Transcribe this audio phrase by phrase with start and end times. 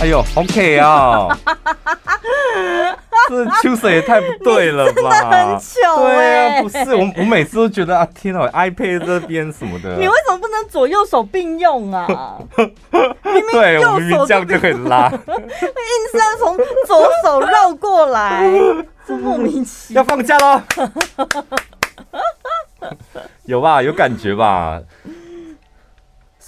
[0.00, 1.28] 哎呦，OK 啊！
[3.28, 4.92] 这秋水也太不对了吧？
[4.94, 6.16] 真的很糗、欸。
[6.16, 12.38] 对啊，不是我，我每次都觉得啊，天哪，iPad 这边什么的，你为什么不能左右手并用啊？
[12.56, 15.18] 明明对，我明明这样就可以拉，硬
[16.10, 18.50] 是要从左手绕过来，
[19.06, 20.00] 这莫名其妙。
[20.02, 20.62] 要放假喽？
[23.44, 23.82] 有吧？
[23.82, 24.80] 有感觉吧？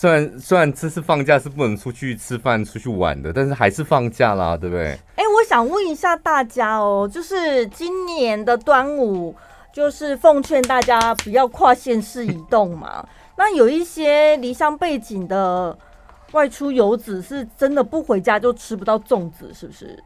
[0.03, 4.87] 虽然虽然这次放假是不能出去吃饭、出去玩的，但是还是放假啦，对不对？
[5.15, 9.33] 哎、欸，我想问一下大家哦，就是今年的端午，
[9.73, 13.07] 就是奉劝大家不要跨县市移动嘛。
[13.39, 15.79] 那有一些离乡背景的
[16.33, 19.97] 外出游子，是真的不回家就吃不到粽子，是不是？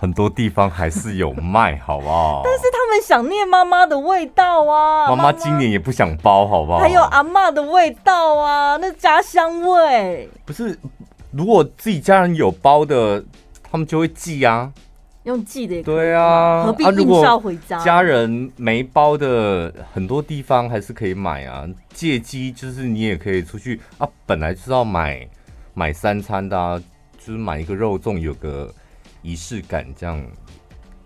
[0.00, 2.40] 很多地方还是有卖，好不好？
[2.42, 5.06] 但是他们想念妈妈的味道啊！
[5.10, 6.78] 妈妈今年也不想包，好不好？
[6.78, 10.26] 还有阿妈的味道啊，那家乡味。
[10.46, 10.78] 不是，
[11.32, 13.22] 如果自己家人有包的，
[13.70, 14.72] 他们就会寄啊，
[15.24, 15.94] 用寄的也可以。
[15.94, 17.76] 对啊，何必硬是要回家？
[17.76, 21.68] 啊、家人没包的，很多地方还是可以买啊。
[21.92, 25.28] 借机就是你也可以出去啊，本来就是要买
[25.74, 26.82] 买三餐的啊，
[27.18, 28.72] 就是买一个肉粽，有个。
[29.22, 30.24] 仪式感这样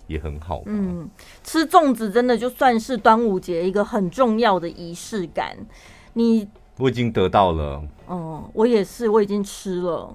[0.06, 0.62] 也很好。
[0.66, 1.08] 嗯，
[1.42, 5.56] 吃粽子真的就算是端午节一个很重要的仪式感。
[6.12, 7.82] 你我已经得到了。
[8.06, 10.14] 哦，我也是，我已经吃了，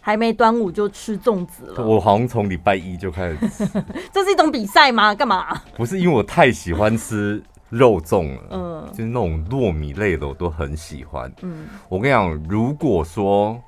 [0.00, 1.86] 还没端午就吃粽子了。
[1.86, 3.82] 我好像从礼拜一就开始吃。
[4.12, 5.14] 这是一种比赛吗？
[5.14, 5.62] 干嘛？
[5.76, 8.42] 不是，因为我太喜欢吃肉粽了。
[8.50, 11.32] 嗯，就是那种糯米类的，我都很喜欢。
[11.42, 13.60] 嗯，我跟你讲，如果说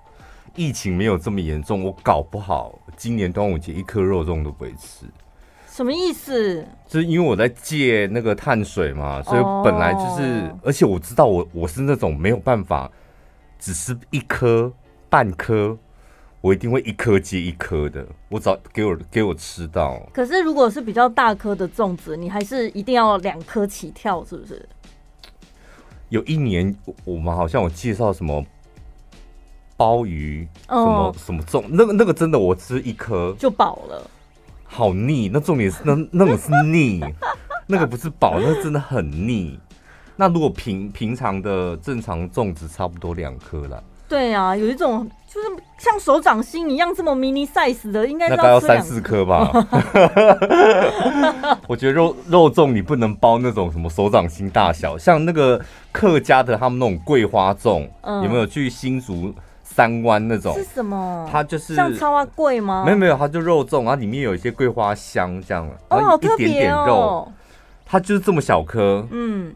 [0.57, 2.79] 疫情没有这么严重，我搞不好。
[2.97, 5.05] 今年端午节一颗肉粽都不会吃，
[5.69, 6.67] 什么意思？
[6.89, 10.61] 就是因为我在戒那个碳水嘛，所以本来就是，oh.
[10.65, 12.91] 而且我知道我我是那种没有办法
[13.59, 14.73] 只吃一颗
[15.11, 15.77] 半颗，
[16.41, 18.07] 我一定会一颗接一颗的。
[18.31, 20.01] 我早给我给我吃到。
[20.15, 24.67] 可是如果是比较大颗的粽子，你还是一定要两颗起跳，是不是？
[26.09, 26.75] 有一年
[27.05, 28.43] 我们好像有介绍什么。
[29.77, 31.17] 鲍鱼什么、oh.
[31.19, 34.03] 什么粽，那个那个真的我吃一颗就饱了，
[34.65, 35.31] 好腻。
[35.33, 37.05] 那重点是那那种是腻，
[37.69, 39.59] 那个不是饱，那个真的很腻。
[40.17, 43.83] 那如果平平常的正常粽子差不多两颗了。
[44.09, 45.49] 对啊，有一种就是
[45.79, 49.51] 像手掌心一样这么 mini size 的，应该大概要三四颗吧。
[51.67, 55.61] 我觉得肉肉粽你不能包那种什么手掌心大小，像那个
[55.91, 59.35] 客家的他们那种桂花粽，嗯、有没有去新竹？
[59.77, 61.29] 三湾那种是什么？
[61.31, 62.83] 它就是像超花桂吗？
[62.87, 67.33] 没有没有，它就肉粽，然后里面有一些桂花香这样，然后一点点肉，哦哦、
[67.85, 69.55] 它就是这么小颗，嗯，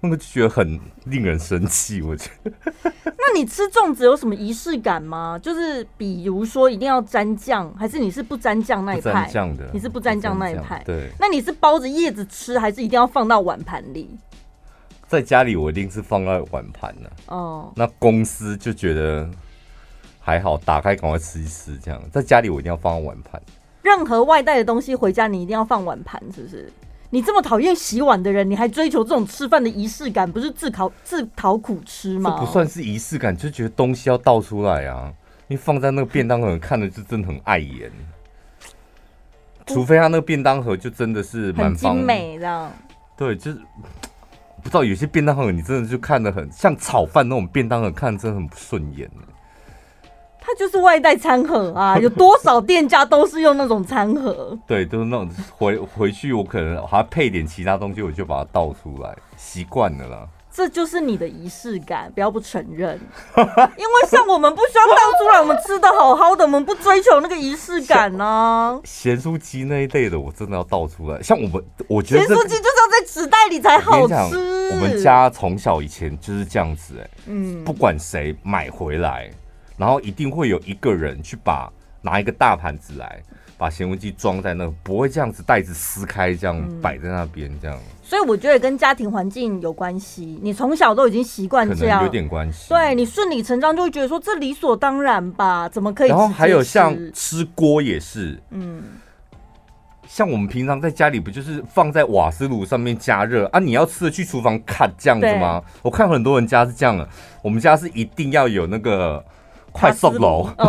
[0.00, 2.52] 那个就觉得很令人生气，我觉得。
[3.24, 5.38] 那你吃粽子有什么仪式感吗？
[5.42, 9.12] 就是比如说一定要沾酱，还是你是不沾酱那一派？
[9.12, 10.82] 沾酱的，你是不沾酱那一派？
[10.84, 11.08] 对。
[11.18, 14.10] 那你是包着叶子吃，还是一定要放到碗盘里？
[15.12, 17.70] 在家里我一定是放在碗盘的哦。
[17.76, 19.28] 那公司就觉得
[20.18, 22.00] 还好，打开赶快吃一吃这样。
[22.10, 23.38] 在家里我一定要放在碗盘。
[23.82, 26.72] 任何外带的东西回家你一定要放碗盘，是不是？
[27.10, 32.30] 你这么讨厌洗碗的人，你还追求这种吃饭的仪式感，不是自讨自讨苦吃吗？
[32.30, 35.12] 这不算是仪式感，就觉得东西要倒出来啊。
[35.46, 37.92] 你放在那个便当盒看的就真的很碍眼。
[39.66, 42.70] 除非他那个便当盒就真的是蛮精美的。
[43.14, 43.58] 对，就是。
[44.62, 49.10] 不知道有些便当盒，你真的就看得很像炒饭那种便当盒，看着真的很不顺眼。
[50.44, 54.58] 它就是外带餐盒啊， 有多少店家都是用那种餐盒？
[54.66, 60.28] 对，都是那种回回去我可能还要配点其他东西，我就把它倒出来，习惯了啦。
[60.54, 63.00] 这就是你的仪式感，不要不承认。
[63.36, 68.80] 因为像我们不需要倒出来，我们吃的好好的，我们不追求那个仪式感呢、啊。
[68.84, 71.22] 咸酥鸡那一类的，我真的要倒出来。
[71.22, 74.70] 像我们，我觉得咸酥鸡就是要在纸袋里才好吃。
[74.72, 79.30] 我，们家从小以前就是这样子、欸，哎，嗯，不管谁买回来，
[79.78, 81.72] 然后一定会有一个人去把
[82.02, 83.22] 拿一个大盘子来。
[83.58, 87.84] 把咸酥鸡装在那，不会这样子袋子撕开，这样摆在那边，这样、嗯。
[88.12, 90.38] 所以我觉得跟家庭环境有关系。
[90.42, 92.68] 你从小都已经习惯这样，有点关系。
[92.68, 95.66] 对，你顺理成章就会觉得说，这理所当然吧？
[95.66, 96.10] 怎么可以？
[96.10, 98.82] 然后还有像吃锅也是，嗯，
[100.06, 103.58] 像我们平常在家里不就是放在瓦斯炉上面加热啊？
[103.58, 105.62] 你要吃的去厨房看这样子吗？
[105.80, 107.08] 我看很多人家是这样的，
[107.40, 109.24] 我们家是一定要有那个。
[109.72, 110.48] 快速炉，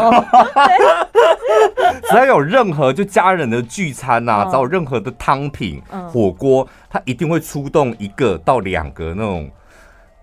[2.09, 9.49] 只要有任何就家人的聚餐呐、啊，只要有任何的汤品、火锅，他一定会出动一个到两个那种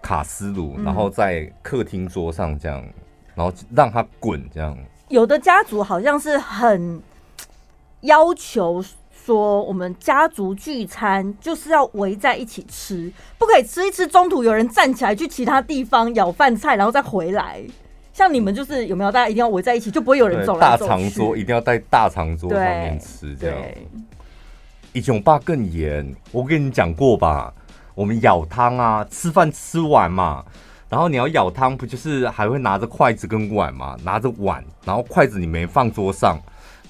[0.02, 2.82] 卡斯炉，然后在客厅桌上这样，
[3.34, 4.76] 然然后让它滚这样。
[5.08, 7.00] 有的家族好像是很
[8.02, 8.84] 要求
[9.24, 17.62] 说，我们家族聚餐就是要围在一起吃，不可以吃一吃，中途有人站起来去其他地方舀饭菜，然后再回来。
[18.20, 19.10] 像你们就是有没有？
[19.10, 20.90] 大家一定要围在一起，就不会有人走来走去。
[20.90, 23.56] 大长桌一定要在大长桌上面吃，这样。
[24.92, 27.50] 以前我爸更严，我跟你讲过吧？
[27.94, 30.44] 我们舀汤啊，吃饭吃完嘛，
[30.90, 33.96] 然后你要舀汤，不就是还会拿着筷子跟碗嘛？
[34.04, 36.38] 拿着碗，然后筷子你没放桌上，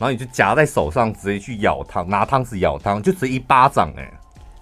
[0.01, 4.13] 然后你就夹在手上，直接去舀汤，拿汤匙舀汤，就直接一巴掌哎、欸！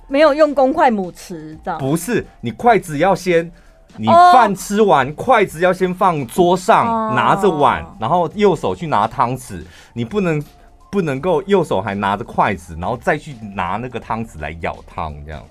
[0.06, 1.80] 没有用公筷母匙，这样？
[1.80, 3.50] 不是，你筷子要先。
[3.96, 9.64] 你饭吃完，筷子要先放桌上，拿着碗，然后右手去拿汤匙。
[9.92, 10.42] 你不能
[10.90, 15.42] 不能够右手还拿着筷子，然后再去拿那个汤匙来舀汤这样。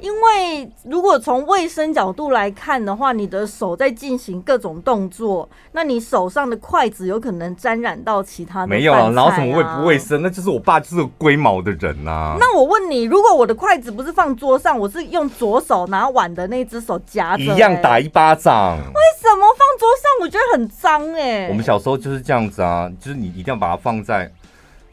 [0.00, 8.66] 因为如果从卫生角度来看的话，你的手在进行各种动作，那你手上的筷子有可能沾染到其他的、啊。
[8.66, 10.22] 没有，然后什么卫不卫生？
[10.22, 12.36] 那就是我爸就是个龟毛的人呐、啊。
[12.40, 18.78] 那我问你，如果我的筷子不是放桌上，我是用左手拿碗的那只手夹着、欸，一样打一巴掌。
[18.78, 20.10] 为什么放桌上？
[20.22, 21.48] 我觉得很脏哎、欸。
[21.50, 24.30] 我们小时候就是这样子啊，就是你一定要把它放在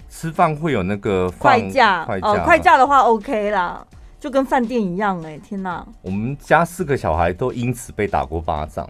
[0.10, 3.86] 吃饭会有那个筷架，筷架哦，筷架的话 OK 啦。
[4.19, 5.85] 就跟饭店一样哎、欸，天哪！
[6.01, 8.89] 我们家四个小孩都因此被打过巴掌，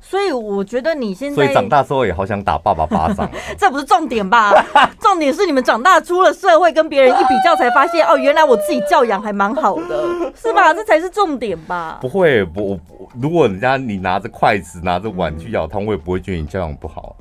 [0.00, 3.30] 所以我觉得你现在，所以长大之后也好想打爸爸巴掌。
[3.56, 4.52] 这不是重点吧？
[5.00, 10.74] 重点是你们长大出了社会，跟别人一比较，才发现哦，原来我自己教养还蛮好的，是吧？
[10.74, 11.98] 这才是重点吧？
[12.00, 12.78] 不会，不，
[13.20, 17.14] 如果人家你拿着筷子、拿着碗去舀汤，我也不会觉得你教养不好。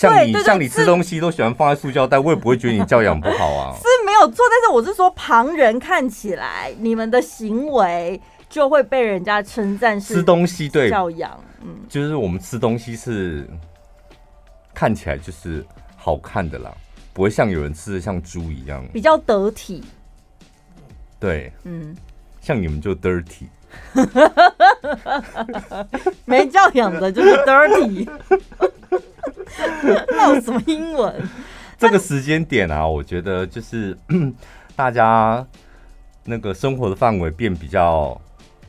[0.00, 3.76] 像你像你吃东西都喜欢放在塑胶袋，我也不会觉得你教养不好啊。
[3.76, 8.18] 是没有错，但是我是说，旁人看起来你们的行为
[8.48, 13.46] 就会被人家称赞是吃东西对教养，嗯，就是我们吃东西是
[14.72, 15.62] 看起来就是
[15.98, 16.72] 好看的啦，
[17.12, 19.84] 不会像有人吃的像猪一样，比较得体。
[21.18, 21.94] 对，嗯，
[22.40, 23.48] 像你们就 dirty，
[26.24, 28.08] 没教养的就是 dirty。
[30.10, 31.14] 那有什么英文？
[31.78, 33.96] 这个时间点啊，我觉得就是
[34.76, 35.46] 大家
[36.24, 38.20] 那个生活的范围变比较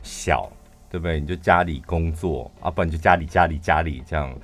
[0.02, 0.50] 小，
[0.90, 1.20] 对不对？
[1.20, 4.34] 你就家里工作啊，不然就家里家里家里这样。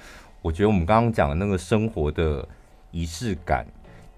[0.43, 2.47] 我觉得我们刚刚讲的那个生活的
[2.91, 3.67] 仪式感，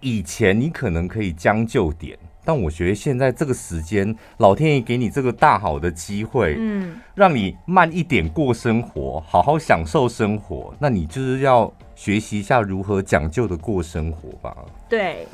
[0.00, 2.18] 以前你可能可以将就点。
[2.44, 10.74] 但我觉得现在这个时间，老天爷给你这个大好的机会，嗯，让你慢一点过生活，好好享受生活。
[10.78, 14.56] 那你就是要学习一下如何讲究的过生活吧。
[14.88, 15.26] 对，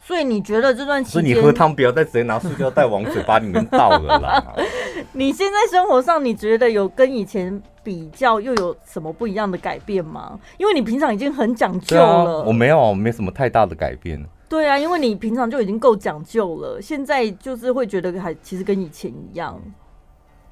[0.00, 4.54] 所以你觉得这段期间，所以你喝汤不要再直接拿塑胶袋往嘴巴里面倒了啦。
[5.12, 10.38] 你现在生活上，你觉得有跟以前比较又有什么不一样的改变吗？
[10.58, 12.40] 因为你平常已经很讲究了。
[12.40, 14.22] 啊，我没有，没什么太大的改变。
[14.48, 19.60] 对啊，因为你平常就已经够讲究了，现在就是会觉得还其实跟以前一样。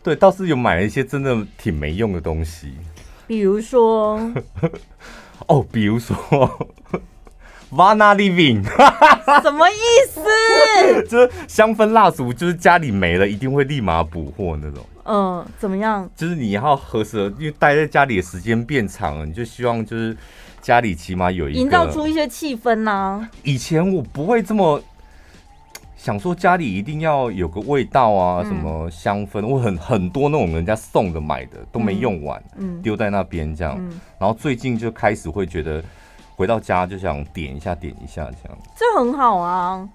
[0.03, 2.75] 对，倒是有买了一些真的挺没用的东西，
[3.27, 4.21] 比如说，
[5.47, 6.15] 哦，比如说
[7.73, 8.63] ，Vana Living，
[9.43, 9.75] 什么意
[10.09, 10.23] 思？
[11.09, 14.85] 就是香氛蜡烛，就是家里没了一定会立马补货那种。
[15.05, 16.09] 嗯，怎么样？
[16.15, 20.15] 就是你要合适，因为待在家里的时间变长了，你就希望就是。
[20.67, 23.31] 家里起码有一个营造出一些气氛呐、啊。
[23.45, 24.83] 以前我不会这么
[25.97, 29.47] 想说，家里一定要有个味道啊，嗯、什么香氛。
[29.47, 34.01] 我很很多那种人家送的买的都没用完，嗯，丢在那边这样、嗯。
[34.19, 35.81] 然后最近就开始会觉得
[36.35, 38.59] 回到家就想点一下点一下这样。
[38.75, 39.89] 这很好啊，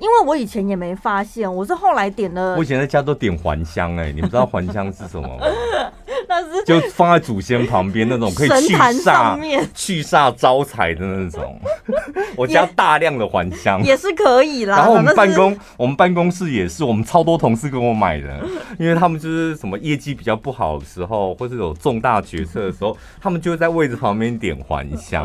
[0.00, 2.56] 因为我以前也没发现，我是后来点了。
[2.56, 5.46] 我以前在家都点还香哎、欸，你们知道还香是什么吗？
[6.64, 11.60] 就放在祖先旁边那种可以去煞、去煞招财的那种。
[12.36, 14.76] 我家大量的还香也是可以啦。
[14.76, 18.40] 然后我们办公，我们办公室也是，我们超多同事跟我买的，
[18.78, 25.24] 因为他们就是什么业绩比较不好的时候，或是有重大决策的时候， 他们就会在位置旁边点还香。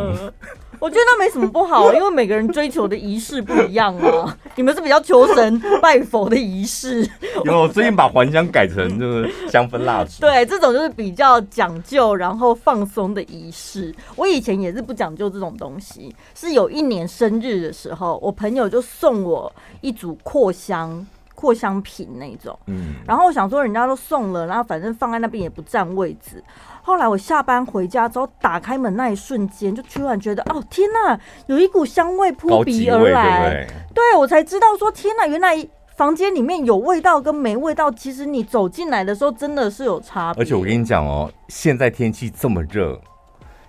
[0.80, 4.38] 我觉得那没什么不好，因为每个人追求的仪式不一样啊。
[4.56, 7.06] 你们是比较求神拜佛的仪式，
[7.44, 10.22] 有，我最近把还香改成就是香氛蜡烛。
[10.22, 13.94] 对，这种就是比较讲究然后放松的仪式。
[14.16, 21.06] 我以前也是不讲究这种东西，是有一年生日的时候，我朋友就送我一组扩香
[21.36, 26.44] 扩香瓶那种，嗯，然后我想说人家都送了，然后反正放在那边也不占位置。
[26.82, 33.68] 后来我下班回家之后，打开门那一瞬间，就突然觉得，哦天呐，有一股香味扑鼻而来。
[33.94, 35.56] 对，我才知道说，天呐，原来
[36.00, 40.42] 房间里面有味道跟没味道，其实你走进来的时候真的是有差别。
[40.42, 42.98] 而且我跟你讲哦，现在天气这么热，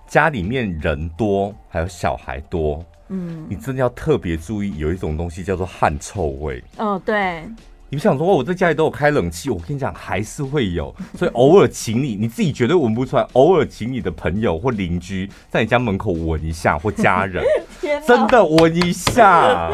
[0.06, 6.62] 家里面人多，还有小孩多，嗯，你真的要特别注意，有一种东西叫做汗臭味。
[6.76, 7.42] 哦，对。
[7.88, 17.44] 你想说，我在家里都有开冷气，我跟你讲还是会有， 所以偶尔请你，你自己绝对闻不出来，偶尔请你的朋友或邻居在你家门口闻一下，或家人，
[18.06, 19.68] 真的闻一下，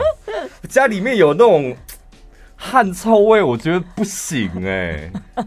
[0.71, 1.77] 家里面有那种
[2.57, 5.13] 汗臭味，我觉得不行哎、欸。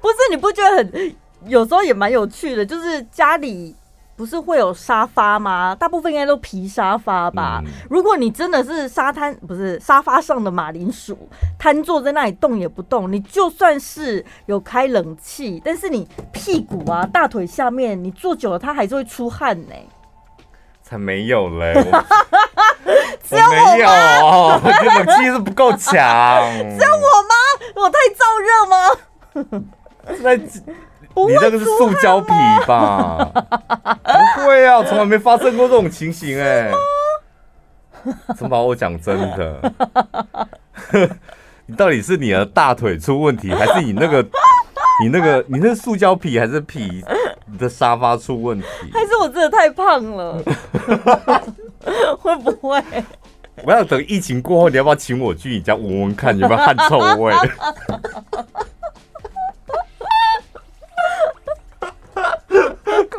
[0.00, 1.14] 不是，你不觉得很
[1.46, 3.76] 有时候也蛮有趣的，就是家里。
[4.16, 5.74] 不是会有沙发吗？
[5.74, 7.60] 大部分应该都皮沙发吧。
[7.64, 19.88] 嗯、如果你真的是沙滩，不是沙发上的马铃薯，瘫坐在那里动也不动，你就算是有开冷气，但是你屁股啊、大腿下面，你坐久了它还是会出汗呢、欸。
[20.80, 21.74] 才没有嘞！
[23.28, 23.86] 只有我没有，
[24.62, 25.90] 这冷气是不够强。
[26.78, 27.34] 只有我吗？
[27.76, 28.76] 我太燥热吗？
[30.22, 30.38] 那。
[31.16, 32.32] 你那个是塑胶皮
[32.66, 33.16] 吧？
[34.34, 36.72] 不会啊，从来没发生过这种情形哎、欸。
[38.36, 39.72] 怎么把我讲真的？
[41.66, 44.26] 你到底是你的大腿出问题，还是你那个、
[45.02, 47.04] 你那个、你那个塑胶皮，还是皮
[47.46, 48.66] 你的沙发出问题？
[48.92, 50.42] 还是我真的太胖了？
[52.18, 52.82] 会不会？
[53.64, 57.34] 我要等疫情过后，你要不要请我去你家闻闻看，有没有汗臭味？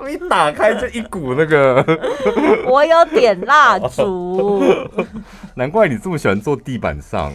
[0.08, 1.84] 一打开就一股那个，
[2.68, 4.64] 我有点蜡烛，
[5.56, 7.34] 难怪你这么喜欢坐地板上，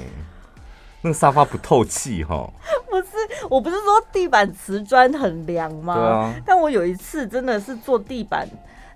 [1.02, 2.48] 那个沙发不透气哈。
[2.88, 5.94] 不是，我不是说地板瓷砖很凉吗？
[5.94, 6.34] 对啊。
[6.44, 8.46] 但我有一次真的是坐地板，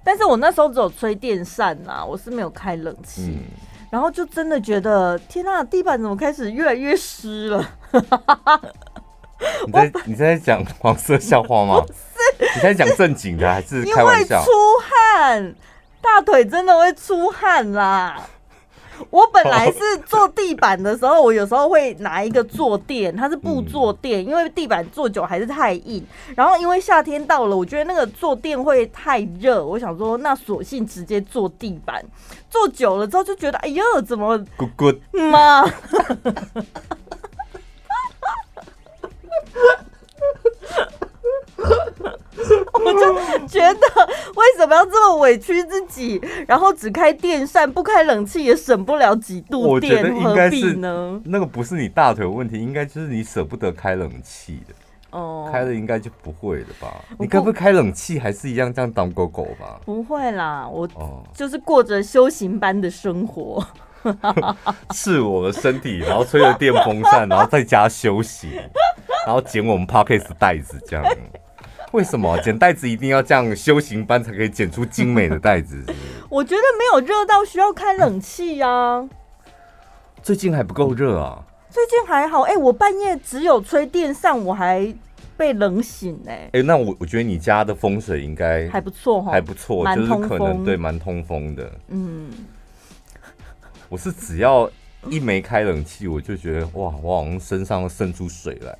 [0.03, 3.45] 但是我那时候只有吹电扇呐，我是没有开冷气，嗯、
[3.91, 7.71] 然后就真的觉得天呐，地板怎么开始越来越湿了？
[9.67, 11.85] 你在你在讲黄色笑话吗？
[12.57, 14.37] 你在讲正经的还是开玩笑？
[14.37, 14.51] 因为出
[14.83, 15.55] 汗，
[16.01, 18.21] 大腿真的会出汗啦。
[19.11, 26.05] 我本来是坐地板的时候，我有时候会拿一个坐垫，它是布坐垫，因为地板坐久还是太硬。
[26.37, 32.05] 然后因为夏天到了，我觉得那个坐垫会太热，我想说那索性直接坐地板。
[32.51, 34.97] 坐久了之后就觉得，哎呦，怎么咕咕
[35.31, 35.65] 妈？
[43.73, 44.07] 觉得
[44.37, 51.21] 为什么要这么委屈自己，然后只开电扇不开冷气也省不了几度电，我觉得应该是呢？
[51.25, 54.75] 那个不是你大腿问题，应该就是你舍不得开冷气的。
[55.11, 56.93] 哦，开了应该就不会了吧？
[57.21, 59.79] 你该不可以开冷气还是一样这样当狗狗吧？
[59.85, 60.89] 不会啦，我
[61.33, 63.65] 就是过着修行般的生活，
[64.93, 68.61] 是我的身体，然后吹着电风扇，然后在家休息，
[69.25, 71.05] 然后捡我们 Podcast 袋子这样。
[71.95, 75.85] 为什么 捡袋子一定要这样修行般才可以剪出精美的袋子？
[76.29, 79.09] 我觉得没有热到需要开冷气呀、啊。
[80.21, 81.45] 最近还不够热啊？
[81.71, 84.93] 最近还好，哎、欸，我半夜只有吹电扇，我还
[85.37, 86.45] 被冷醒哎、欸。
[86.47, 91.71] 哎、欸，那我我觉得你家的风水应该还不错哈，还不错，就是可能对蛮通风的。
[91.89, 92.29] 嗯，
[93.89, 94.69] 我是只要
[95.09, 98.77] 一没开冷气，我就觉得哇，我好像身上渗出水来。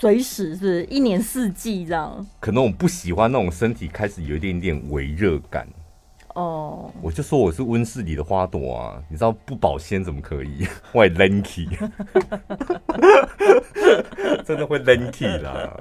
[0.00, 5.66] 随时是一年四季这样，可能我不喜欢那种身体开始有一点点微热感
[6.34, 6.90] 哦。
[6.94, 7.04] Oh.
[7.04, 10.66] 我就说我是温室里的花朵啊，你知道不保鲜怎么可以？
[10.94, 11.68] 我也 lanky，
[14.46, 15.76] 真的会 lanky 啦。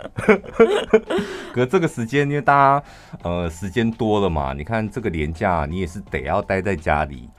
[1.53, 2.83] 可是这个时间，因为大家
[3.23, 7.29] 呃时间多了嘛，你看这个年假，你也是得要待在家里，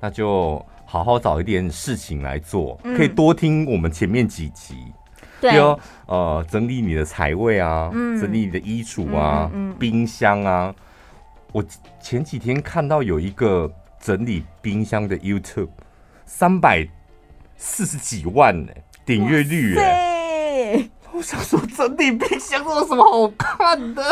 [0.00, 4.76] 那就好好找一点事情来做，可以多听我们前面几集。
[5.40, 10.74] 对哦，呃，整理你的财位啊，嗯、整理你的衣橱啊，嗯嗯嗯、冰箱啊。
[11.52, 11.64] 我
[12.00, 15.70] 前几天看到有一个整理冰箱的 YouTube，
[16.26, 16.86] 三百
[17.56, 18.72] 四十几万呢，
[19.04, 20.90] 点阅率哎。
[21.10, 24.02] 我想说，整理冰箱有什么好看的？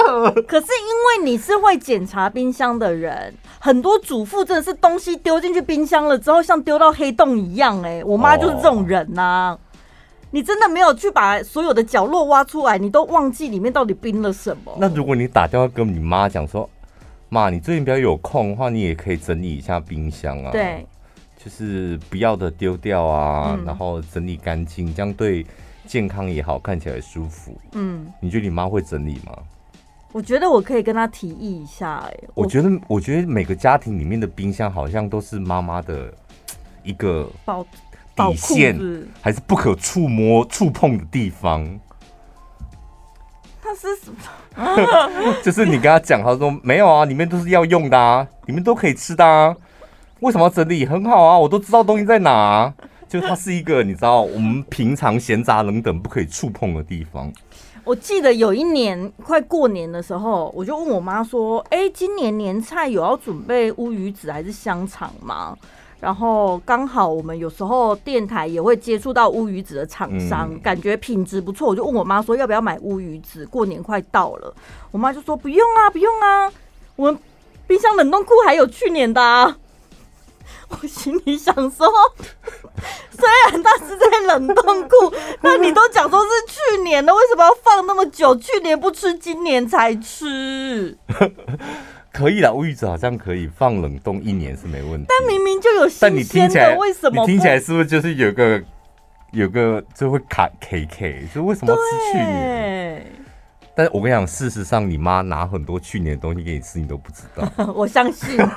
[0.48, 8.02] 可是因为你是会检查冰箱的人，很多主妇真的是东西丢进去冰箱了之后，像丢到黑洞一样哎。
[8.02, 9.50] 我妈就是这种人呐、啊。
[9.52, 9.60] 哦
[10.30, 14.76] 你真的没有去把所有的角落挖出来，你都忘记里面到底冰了什么？
[14.78, 16.68] 那如果你打电话跟你妈讲说，
[17.28, 20.50] 妈，你最近比较有空的话，你也可以整理一下冰箱啊。
[20.50, 20.86] 对，
[21.36, 25.46] 就是不要的丢掉啊，嗯、然后整理干净，这样对
[25.86, 27.56] 健康也好，看起来舒服。
[27.72, 29.32] 嗯，你觉得你妈会整理吗？
[30.12, 32.08] 我觉得我可以跟她提议一下、欸。
[32.08, 36.12] 哎，我觉得，我觉得每个家庭里面的冰箱好像都是妈妈的
[36.82, 37.28] 一个
[38.16, 38.78] 底线，
[39.20, 41.78] 还是不可触摸、触碰的地方？
[43.62, 44.16] 它是什么？
[45.42, 49.54] 就是你跟他讲，他说没有啊，里面都是要用的啊，里面都可以吃的啊，
[50.20, 50.86] 为什么要整理？
[50.86, 52.74] 很好啊，我都知道东西在哪啊。
[53.08, 57.32] 就它是一个你知道，我们平常闲杂人等不可以触碰的地方。
[57.84, 65.56] 我记得有一年快过年的时候，我就问我妈说：“哎、欸，今年年菜有要准备乌鱼子还是香肠吗？”
[65.98, 73.46] 然后刚好我们有时候电台也会接触到乌鱼子的厂商，嗯、感觉品质不错，我就问我妈说要不要买乌鱼子？
[73.46, 74.54] 过年快到了，
[74.90, 76.52] 我妈就说不用啊，不用啊，
[76.96, 77.18] 我们
[77.66, 79.56] 冰箱冷冻库还有去年的啊。
[80.68, 81.88] 我心里想说，
[83.10, 88.34] 虽然它是在冷冻库， 但你都讲说是去年的，为什么要放那么久？
[88.36, 90.98] 去年不吃，今年才吃？
[92.16, 95.06] 可以啦，乌鱼子好像可以放冷冻一年是没问题。
[95.06, 97.20] 但明明就有新鲜的，但你听起来为什么？
[97.20, 98.62] 你听起来是不是就是有个
[99.32, 101.28] 有个就会卡 K K？
[101.34, 101.82] 就为什么要吃
[102.12, 103.06] 去年？
[103.74, 107.46] 但是我跟你讲，事实上，你妈拿很多去年的东西给你吃，你都不知道。
[107.76, 108.38] 我相信。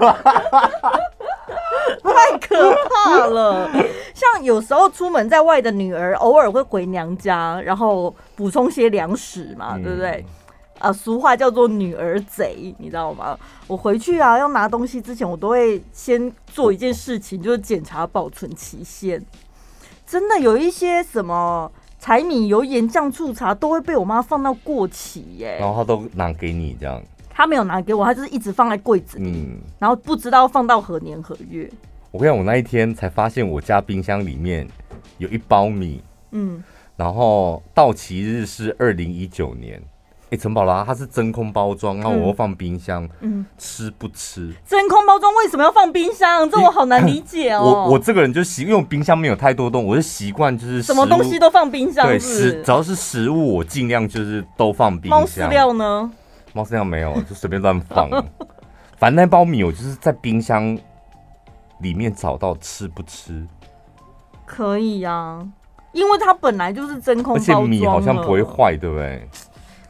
[2.02, 2.72] 太可
[3.06, 3.70] 怕了！
[4.14, 10.26] 像有时候出门在外的女儿，偶尔会回娘家，然后补充些粮食嘛，对不对？
[10.80, 13.38] 啊，俗话叫做“女儿贼”，你知道吗？
[13.68, 19.22] 我回去啊，要拿东西之前，我都会先做一件事情，就是检查保存期限。
[20.08, 27.02] 真的有一些什么柴米油盐酱醋茶，都会被我妈放到过期耶，然后她都拿给你这样。
[27.30, 31.70] 她没有拿给我，她就是一直放在柜子里，嗯，然后不知道放到何年何月。
[32.12, 34.68] 我跟你讲，我那一天才发现我家冰箱里面
[35.20, 36.64] 有一包米，嗯，
[36.96, 39.82] 然后到期日是二零一九年。
[40.32, 44.54] 哎，陈宝拉，它是真空包装，然后我要放冰箱，嗯，吃不吃？
[44.68, 46.48] 真空包装为什么要放冰箱？
[46.50, 47.64] 这我好难理解哦。
[47.64, 52.06] 我我这个人就习，因为我冰箱没有太多东西，我就习惯就是什么东西都放冰箱？
[52.06, 55.20] 对，食只要是食物，我尽量就是都放冰箱。
[55.20, 56.12] 猫饲料呢？
[56.54, 58.08] 猫饲料没有，就随便乱放。
[58.98, 60.78] 反正那包米我就是在冰箱
[61.80, 63.48] 里面找到，吃不吃？
[64.46, 65.48] 可以呀、啊，
[65.92, 69.28] 因为它本来就是真空包装，而且米好像不会坏，对不对？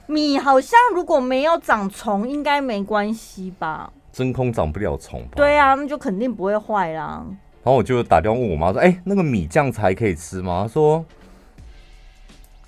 [0.09, 3.91] 米好像如果没有长虫，应该没关系吧？
[4.11, 5.33] 真空长不了虫吧？
[5.35, 7.23] 对啊，那就肯定不会坏啦。
[7.63, 11.05] 然后我就打电话问我妈说：“哎、欸，那个米这样才可以吃吗？”她说。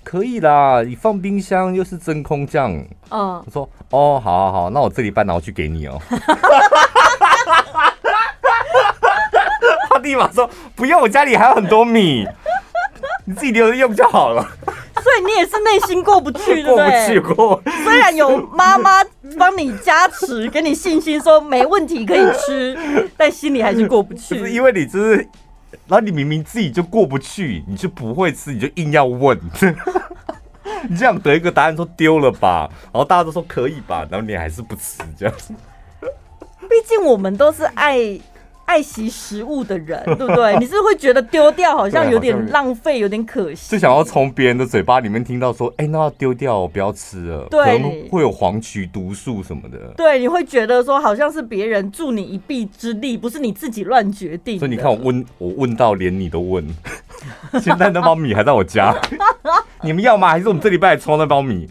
[0.04, 2.72] 可以啦，你放冰箱又是真空酱。
[3.10, 6.00] 嗯，我说哦，好好好，那我这礼拜拿去给你哦。
[9.90, 12.26] 他立马说不用，我家里还有很多米，
[13.24, 14.46] 你自己留着用就好了。
[15.02, 17.62] 所以你也是内心过不去，过不去过。
[17.84, 19.02] 虽然有妈妈
[19.38, 22.78] 帮你加持，给你信心说没问题可以吃，
[23.16, 24.38] 但心里还是过不去。
[24.38, 25.28] 是因为你就是。
[25.88, 29.38] 然后你明明自己就过不去，你就不会吃，你就硬要问，
[30.88, 35.54] 你这样得一个答案说丢了吧，然后大家都说可以吧，然后你还是不吃这样子。
[36.60, 38.18] 毕竟我们都是爱。
[38.64, 40.58] 爱惜食物的人， 对不对？
[40.58, 43.72] 你是会觉得丢掉好像有点浪费，有点可惜？
[43.72, 49.78] 就想要从别人的嘴巴里面听到说：“哎、欸，那要丢掉，不要吃了。”对，会有黄曲毒素什么的。
[49.96, 54.58] 对，你会觉得说好像是别人助你一臂之力，不是你自己乱决定。
[54.58, 56.66] 所以你看，我问，我问到连你都问，
[57.60, 58.94] 现在那包米还在我家，
[59.82, 60.28] 你们要吗？
[60.28, 61.68] 还是我们这礼拜来抽那包米？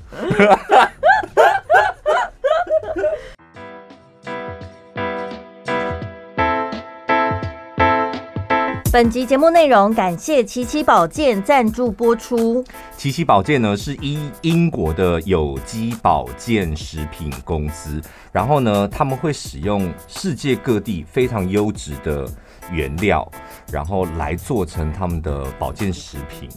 [8.91, 12.61] 本集节目内容感谢奇奇宝健赞助播出。
[12.97, 18.01] 奇奇宝健呢是英英国的有机保健食品公司，
[18.33, 22.27] 然后呢他们会使用世界各地非常优质的
[22.69, 23.25] 原料，
[23.71, 26.49] 然后来做成他们的保健食品，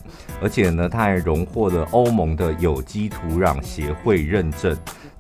[0.43, 4.77] 而且呢他还荣获了欧盟的有机土壤协会认证。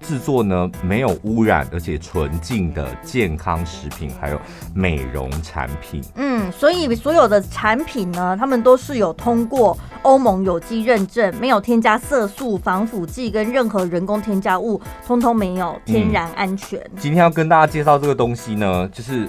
[0.06, 4.40] 制作呢没有污染，而且纯净的健康食品，还有
[4.74, 6.02] 美容产品。
[6.16, 16.78] 嗯，所以所有的产品呢，他们都是有通过欧盟有机认证，没有添加色素、防腐剂跟任何人工添加物，通通没有，天然安全。
[16.80, 19.28] 嗯，今天要跟大家介绍这个东西呢，就是。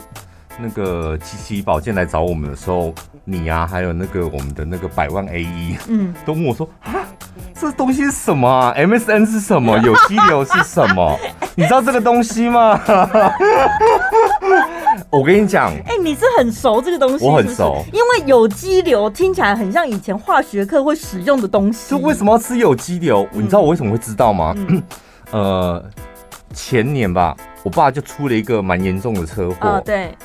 [0.59, 6.93] 那个七七宝健来找我们的时候，你啊，还有那个我们的那个百万 A E，嗯，都问我说啊，
[7.53, 9.77] 这东西是什么啊？M S N 是什么？
[9.83, 11.17] 有机硫是什么？
[11.55, 12.79] 你知道这个东西吗？
[15.09, 21.91] 我跟你讲，哎、欸，你是很熟这个东西，我很熟，因为有机硫听起来很像以前化学课会使用的东西。
[21.91, 23.27] 就为什么要吃有机硫？
[23.33, 24.53] 嗯、你知道我为什么会知道吗？
[24.57, 24.83] 嗯、
[25.31, 25.85] 呃，
[26.53, 30.15] 前年吧，我爸就出了一个蛮严重的车祸，哦，对。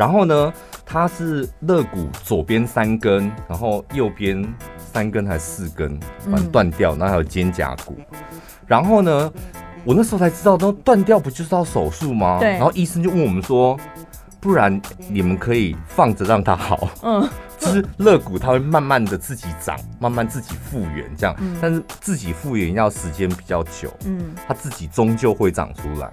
[0.00, 0.50] 然后呢，
[0.86, 4.42] 它是肋骨左边三根，然后右边
[4.78, 7.98] 三根还是四根，反正断掉，然后还有肩胛骨。
[8.66, 9.30] 然后呢，
[9.84, 12.38] 我那时候才知道，那断掉不就是要手术吗？
[12.40, 12.52] 对。
[12.52, 13.78] 然后医生就问我们说，
[14.40, 16.88] 不然你们可以放着让它好。
[17.02, 17.28] 嗯。
[17.60, 21.36] 就是肋骨它会慢慢的自己长，慢慢自己复原这样。
[21.40, 21.58] 嗯。
[21.60, 23.92] 但是自己复原要时间比较久。
[24.06, 24.34] 嗯。
[24.48, 26.10] 它自己终究会长出来。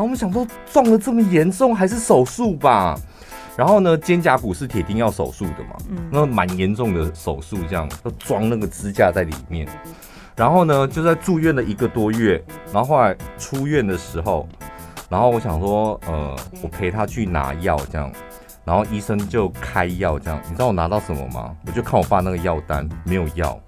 [0.00, 2.98] 然后我们想说，撞得这么严重，还是手术吧？
[3.54, 5.76] 然后呢，肩胛骨是铁定要手术的嘛？
[5.90, 6.08] 嗯。
[6.10, 9.68] 那蛮严重的手术，这样要装那个支架在里面。
[10.34, 14.48] 然后呢，就在住院了一个多月，然后后来出院的时候，
[15.10, 18.10] 然后我想说，呃，我陪他去拿药，这样，
[18.64, 21.54] 然后医生就开药，这样，你知道我拿到什么吗？
[21.66, 23.60] 我就看我爸那个药单，没有药，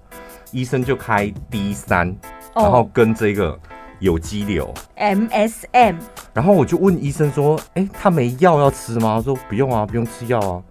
[0.51, 2.07] 医生就开 D 三，
[2.55, 3.55] 然后跟这个
[3.99, 5.95] 有肌瘤 MSM，
[6.33, 9.15] 然后我就问医生说，哎，他没药要吃吗？
[9.17, 10.61] 他说不用啊，不用吃药啊，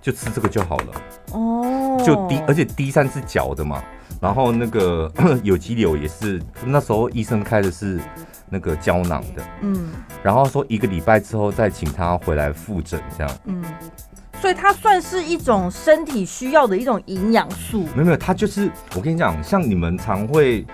[0.00, 0.86] 就吃这个就好了。
[1.32, 3.82] 哦，就 D，而且 D 三是嚼的嘛。
[4.20, 5.10] 然后那个
[5.44, 8.00] 有肌瘤也是，那时候医生开的是
[8.48, 9.90] 那个胶囊的，嗯，
[10.22, 13.62] 然后说一个礼拜之后再请他回来复诊，这样，嗯，
[14.40, 17.84] 所以它算是一种身体需要的一种营养素。
[17.94, 20.66] 没有没有，它就是我跟你讲，像你们常会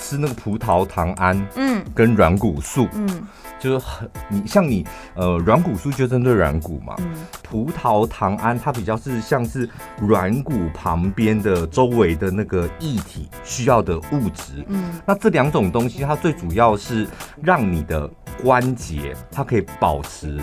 [0.00, 3.22] 吃那个葡萄糖胺，嗯，跟软骨素，嗯。
[3.60, 7.10] 就是很你像你呃软骨素就针对软骨嘛，嗯、
[7.42, 9.68] 葡萄糖胺它比较是像是
[10.00, 17.06] 软骨旁边的周围的那个液体需要的物质，嗯，那这两种东西它最主要是
[17.42, 18.08] 让你的
[18.42, 20.40] 关节它可以保持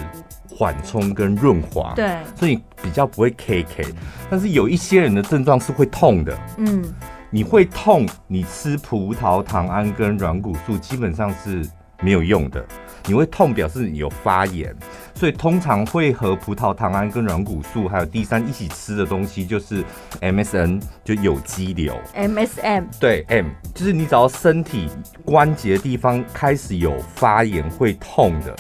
[0.48, 3.84] 缓冲跟润滑，对，所以比较不会 K K，
[4.30, 6.84] 但是有一些人的症状是会痛的，嗯，
[7.30, 11.68] 你会痛，你吃葡萄糖胺跟软骨素基本上是
[12.02, 12.66] 没有用的。
[13.06, 14.76] 你会痛，表示你有发炎，
[15.14, 19.84] 所以通常会和葡萄糖胺跟软骨素还有 D 三一起吃的东西就是
[20.22, 21.94] MSN，就有机瘤。
[22.16, 24.90] MSM 对 M，就是你只要身体
[25.24, 28.56] 关节的地方开始有发炎会痛的，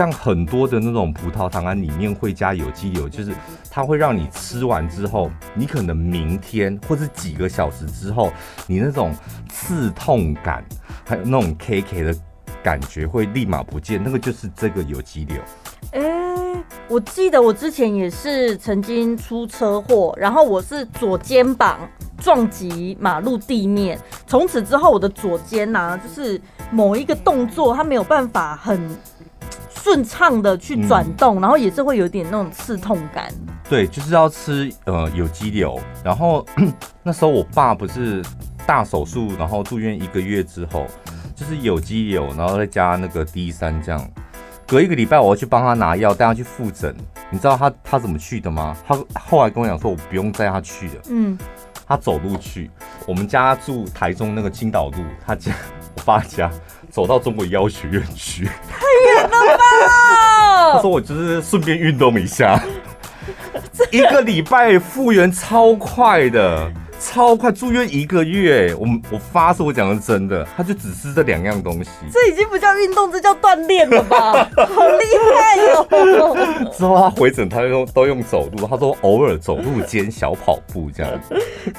[0.00, 3.34] 像很多的那种葡萄糖胺里面会加有机硫，就是
[3.70, 8.32] 它会让你吃完之后，你可能明天或是几个小时之后，
[8.66, 9.14] 你那种
[9.50, 10.64] 刺痛感
[11.04, 12.14] 还有那种 KK 的。
[12.62, 15.36] 感觉会立马不见，那个就是这个有机硫。
[15.92, 21.78] 哎、欸，我记得我之前也是曾经出车祸，然后我是左肩膀
[22.18, 26.38] 撞击马路地面，从此之后我的左肩呐、就是
[26.70, 28.78] 某一个动作它没有办法很
[29.82, 33.32] 顺畅的去转动，嗯、然后也是会有点那种刺痛感。
[33.68, 36.44] 对，就是要吃呃有机瘤，然后
[37.02, 38.22] 那时候我爸不是
[38.66, 40.86] 大手术，然后住院一个月之后。
[41.32, 44.10] 就是有机瘤，然后再加那个 D 三这样，
[44.66, 46.94] 隔一个礼拜我要去帮他拿药，带他去复诊。
[47.30, 48.76] 你知道他他怎么去的吗？
[48.86, 50.94] 他后来跟我讲说，我不用带他去的。
[51.08, 51.38] 嗯，
[51.86, 52.70] 他走路去。
[53.06, 55.50] 我们家住台中那个青岛路，他家
[55.96, 56.50] 我爸家
[56.90, 60.72] 走到中国医药学院去，太远了吧？
[60.72, 62.60] 他说我就是顺便运动一下，
[63.90, 66.70] 一个礼拜复原超快的。
[67.00, 71.90] 超快，住院一个月，我我发誓我讲的是真的，他就只吃这两样东西。
[72.12, 74.32] 这已经不叫运动，这叫锻炼了吧？
[74.68, 76.70] 好厉害哦！
[76.76, 81.10] 之后他回诊，他用都用走路，他说偶尔走路兼小跑步这样。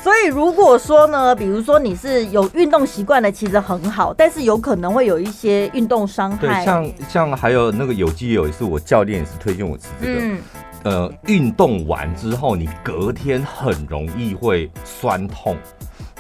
[0.01, 6.37] 所以如果说呢，比如说你是有运动习惯的，其实很好，但是有可能会有一些运动伤害。
[6.39, 10.19] 对，像像还有那个有机油，也是我教练也是推荐我吃这个。
[10.19, 10.39] 嗯
[10.83, 15.55] 呃，运动完之后，你隔天很容易会酸痛，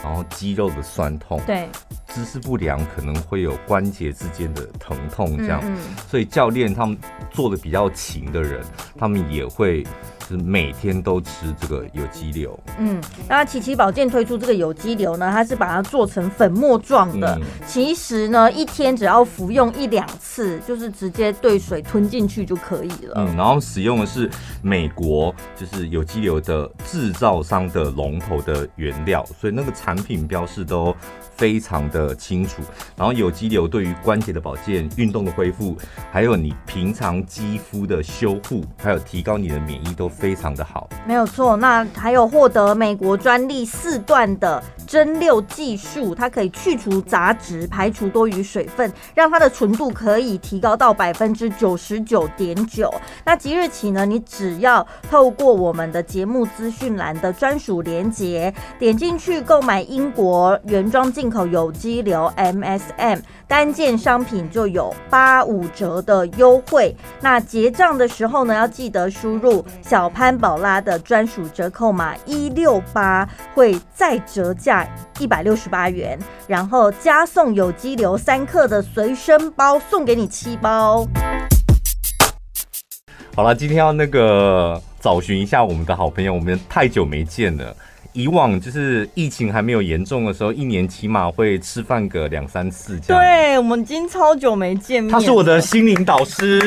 [0.03, 1.67] 然后肌肉的酸痛，对，
[2.13, 6.97] 姿势不良可能会有关节之间的疼痛，这样，嗯嗯，所以教练他们
[7.31, 8.61] 做的比较勤的人，
[8.97, 9.83] 他们也会
[10.27, 10.41] 是。
[10.41, 12.57] 每天都吃这个有机硫。
[12.79, 17.37] 嗯，那奇奇保健推出这个有机硫呢，它是把它做成粉末状的。
[17.39, 23.15] 嗯、其实呢，一天只要服用一两次，就是直接兑水吞进去就可以了。
[23.17, 24.29] 嗯，然后使用的是
[24.61, 30.95] 美国就是有机硫的制造商的龙头的原料，所以那个产品标示都
[31.35, 32.61] 非常的呃清楚。
[32.95, 35.75] 然后有机硫对于关节的保健、运动的恢复，
[36.11, 40.07] 还有你平常肌肤的修护，还有提高你的免疫都。
[40.21, 41.57] 非常的好，没有错。
[41.57, 52.93] 那还有获得美国专利四段的蒸馏技术，它可以去除杂质，排除多余水分，让它的纯度可以提高到百分之九十九点九。
[53.25, 66.95] 那即日起呢，你只要透过我们的节目资讯栏的专属链接，点进去购买英国原装进口有机机流 MSM 单件商品就有八五折的优惠。
[67.19, 74.87] 那结账的时候呢，要记得输入小潘宝拉的专属折扣码一六八，会再折价
[75.19, 81.05] 一百六十八元，然后加送有机流三克的随身包，送给你七包。
[83.35, 87.75] 好了，今天要那个找寻一下我们的好朋友，我们太久没见了。
[88.13, 93.23] 以往就是疫情还没有严重的时候，一年起码会吃饭个两三次这样。
[93.23, 95.11] 对，我们已经超久没见面。
[95.11, 96.59] 他是我的心灵导师。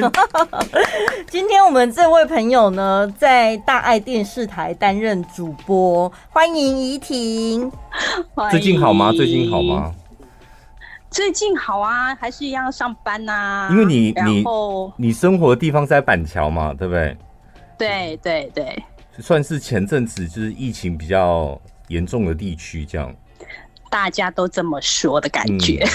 [1.28, 7.70] 今天我们这位朋友呢，在大爱电视台担任主播，欢迎怡婷。
[8.50, 9.12] 最近好吗？
[9.12, 9.92] 最近好吗？
[11.10, 13.68] 最近好啊，还是一样上班呐、啊。
[13.70, 14.44] 因为你你
[14.96, 17.16] 你生活的地方在板桥嘛，对不对？
[17.76, 18.82] 对对对。
[19.20, 23.14] 算是前阵子就是疫情比较严重的地区，这样
[23.90, 25.86] 大家都这么说的感觉。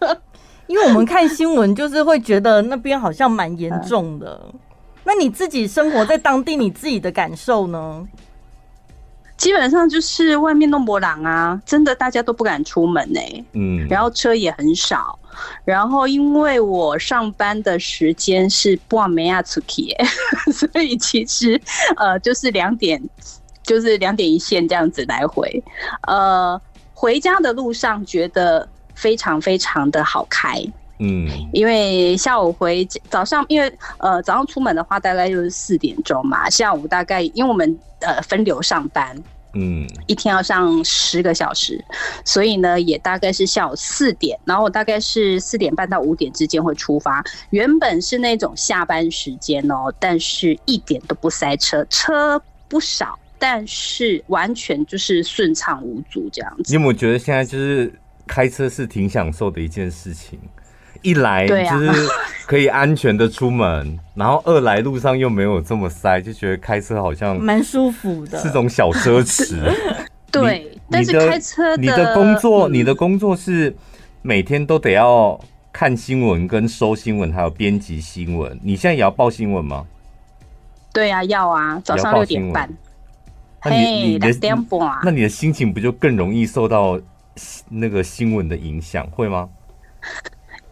[0.00, 0.16] 嗯、
[0.68, 4.40] 因为我们看新闻，就是会觉得那边好像蛮严重的。
[4.52, 4.60] 嗯、
[5.04, 8.06] 那你自己生活在当地，你自己的感受呢？
[9.36, 13.44] 基本上就是外面弄波浪啊，真的大家都不敢出门呢、欸。
[13.54, 15.18] 嗯，然后车也很少。
[15.64, 19.94] 然后因为我上班的时间是半暝啊出去，
[20.52, 21.60] 所以其实
[21.96, 23.02] 呃就是两点，
[23.62, 25.62] 就是两点一线这样子来回。
[26.06, 26.60] 呃，
[26.94, 30.62] 回家的路上觉得非常非常的好开。
[30.98, 39.16] 嗯，因为下午回早上，因为呃早上出门的话大概就是四点钟嘛，下午大概因为我们呃分流上班。
[39.54, 41.82] 嗯，一天要上十个小时，
[42.24, 47.22] 所以呢，也大概是下午四点，然后我大概是四点半到五点之间会出发。
[47.50, 56.64] 原本是那种下班时间哦，但是一点都不塞车，车不少，但是完全就是顺畅无阻这样子。
[56.68, 57.92] 你有没有觉得现在就是
[58.26, 60.38] 开车是挺享受的一件事情？
[61.02, 62.08] 一来就是
[62.46, 69.56] 可以安全的出门，然后二来路上又没有这么塞，就觉得开车好像蛮舒服的，是种小奢侈。
[70.30, 73.74] 对，但是开车你的工作，你的工作是
[74.22, 75.38] 每天都得要
[75.72, 78.58] 看新闻、跟收新闻，还有编辑新闻。
[78.62, 79.86] 你现在也要报新闻吗？
[80.92, 82.68] 对啊，要啊，早上六点半。
[83.64, 84.28] 那你你的
[85.04, 87.00] 那你的心情不就更容易受到
[87.68, 89.48] 那个新闻的影响，会吗？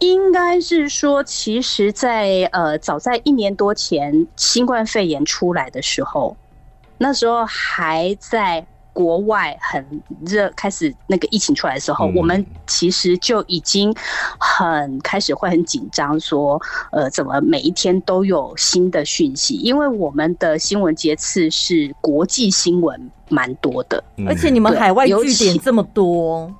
[0.01, 6.35] 应该是说，其实在，在呃，早在一年多前，新冠肺炎出来的时候，
[6.97, 9.85] 那时候还在国外很
[10.25, 13.95] 热，开始那个疫情出来的时候，嗯、我们其实就已经
[14.39, 16.59] 很开始会很紧张，说
[16.91, 19.53] 呃，怎么每一天都有新的讯息？
[19.57, 26.51] 因为我们的新闻节次是国际新闻蛮多的，而且你们海外据点这么多。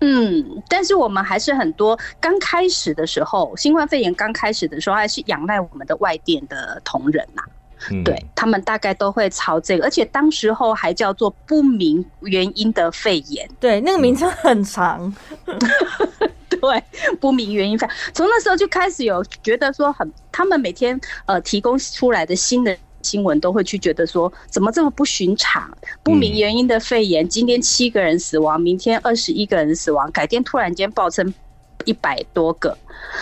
[0.00, 7.48] 嗯，但是我们还是很多刚开始的时候，新冠肺炎刚开始的时候，还是仰赖我们的外电的同仁呐、啊。
[7.90, 13.48] 嗯、对他们大概都会朝这个，而且当时候还叫做不明原因的肺炎。
[13.58, 15.14] 对，那个名称很长。
[16.48, 16.84] 对，
[17.20, 22.76] 不明原因肺，从那时候就开始有觉得说很，他们每天呃提供出来的新的。
[23.02, 25.70] 新闻都会去觉得说，怎么这么不寻常？
[26.02, 31.32] 不明原因的肺炎，今天七个人死亡，明天二十一个人死亡，改天突然间爆称
[31.84, 32.76] 一百多个。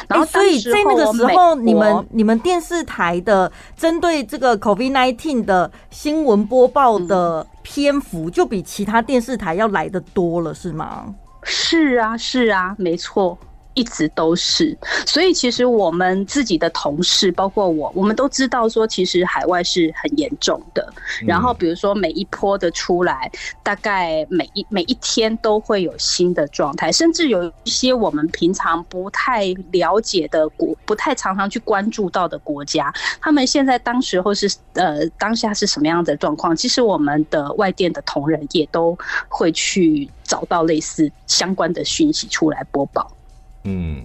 [0.09, 11.14] 然后，所以在那个时候，你们你们电视台的针对这个 COVID-19 的新闻播报的篇幅，就比其他电视台要来得多了，是吗？
[11.45, 13.38] 是啊，是啊，没错。
[13.79, 20.93] 一直都是，所以其实我们自己的同事，包括我，我们都知道说，其实海外是很严重的。
[21.25, 23.31] 然后比如说每一波的出来，
[23.62, 36.57] 大概每一每一天都会有新的状态，甚至有一些我们平常不太了解的国，不太常常去关注到的国家，他们现在当时候是呃当下是什么样的状况？
[36.57, 43.09] 其实我们的外电的同仁也都会去找到类似相关的讯息出来播报。
[43.64, 44.05] 嗯，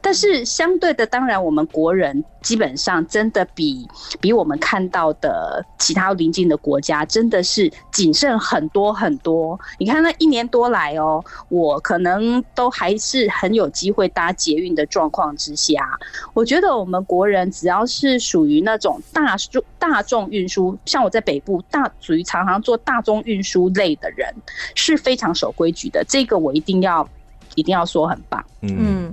[0.00, 3.88] 但是相对的，当然我们国人基本上真的比
[4.20, 9.58] 比我们看到的其他邻近的国家真的是谨慎很多很多。
[9.78, 15.98] 你看那一年多来哦，我可能都还是很有机会搭捷运的状况之下，
[16.32, 24.32] 我觉得我们国人只要是属于那种大众大众运输，像我在北部大属于常常做大众运输类的人，
[24.76, 26.04] 是非常守规矩的。
[26.06, 27.08] 这个我一定要。
[27.54, 29.12] 一定要说很棒，嗯，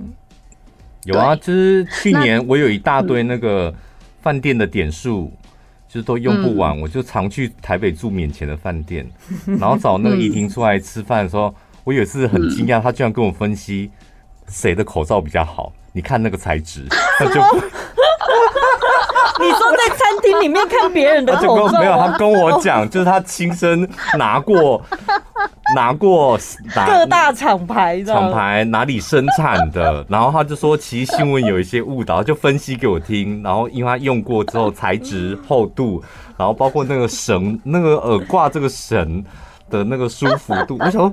[1.04, 3.72] 有啊，就是去年我有一大堆那个
[4.22, 5.32] 饭店的点数，
[5.88, 9.06] 就是都用不完，我就常去台北住免钱的饭店，
[9.58, 13.90] 然后找那个怡婷出来吃饭的时候，我我有一次很惊讶，他居然跟我分析
[14.46, 15.72] 谁的口罩比较好。
[15.92, 16.86] 你看那个材质，
[17.18, 17.32] 他就
[19.40, 24.80] 你说在餐厅里面看别人的口罩，没有，他跟我讲，就是他亲身拿过
[25.74, 26.38] 拿过
[26.86, 36.02] 各大厂牌的厂牌哪里生产的， 然后他就说其实新闻有一些误导，就分析给我听，然后因为他用过之后材质 厚度，
[36.36, 39.24] 然后包括那个绳那个耳挂这个绳
[39.68, 41.12] 的那个舒服度，我想说。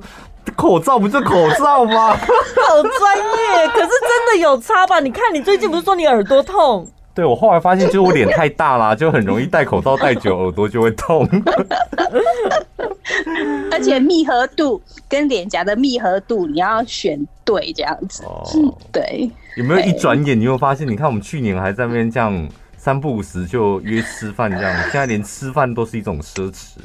[0.55, 2.15] 口罩不就口罩吗？
[2.15, 4.97] 好专业，可是真的有差吧？
[5.01, 6.87] 你看，你最近不是说你耳朵痛？
[7.17, 11.27] 对，我后来发现，就是我脸太大啦，就很容易戴口罩戴久，耳朵就会痛。
[13.71, 18.23] 而且密合度跟脸颊的密合度，你要选对这样子。
[18.23, 18.43] 哦，
[18.91, 19.31] 对。
[19.55, 20.87] 有没有一转眼，你会发现？
[20.87, 26.75] 你看，我们去年还在那边这样三不五时就约吃饭，这样，现在连吃饭都是一种奢侈。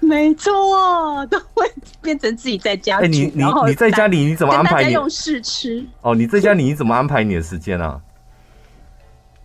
[0.00, 0.50] 没错，
[1.30, 1.64] 都会
[2.02, 2.96] 变成自己在家。
[2.96, 4.94] 哎、欸，你你你在家里你怎么安排你？
[4.94, 5.86] 用试吃。
[6.00, 8.00] 哦，你在家里你怎么安排你的时间啊？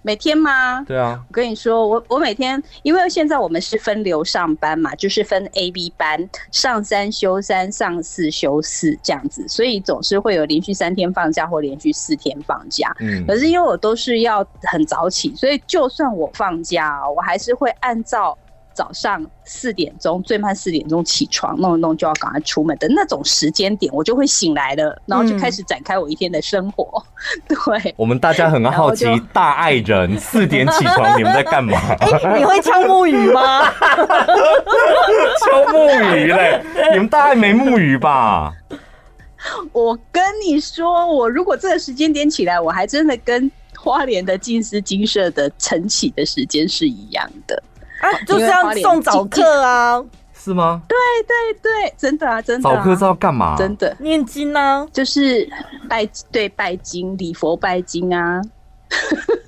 [0.04, 0.84] 每天吗？
[0.84, 1.20] 对啊。
[1.28, 12.96] 我跟你说，我我每天，因为现在我们是分流上班嘛，就是分 A、B 班，上三休三，上四休四这样子，所以总是会有连续三天放假或连续四天放假。
[13.00, 13.26] 嗯。
[13.26, 18.38] 可是因为我都是要很早起，所以就算我放假，我还是会按照。
[18.74, 27.04] 早上四点钟，最慢四点钟起床，弄一弄就要赶快出门的那种时间点，我就会醒来了，然后就开始展开我一天的生活。
[27.50, 31.78] 嗯、 对，我们大家很好奇，大爱人四点起床，你们在干嘛？
[32.00, 33.72] 欸、 你会敲木鱼吗？
[35.40, 36.62] 敲木鱼嘞？
[36.92, 38.54] 你们大爱没木鱼吧？
[39.72, 47.62] 我跟你说，我如果这个时间点起来，我还真的跟花莲的金丝金色的晨起的时间是一样的。
[48.04, 50.82] 啊，就是要送早课啊，是吗？
[50.90, 52.76] 对对对，真的啊，真的、啊。
[52.76, 53.56] 早课是要干嘛？
[53.58, 55.50] 真的念经呢，就是
[55.88, 58.42] 拜对拜经、礼佛、拜经啊。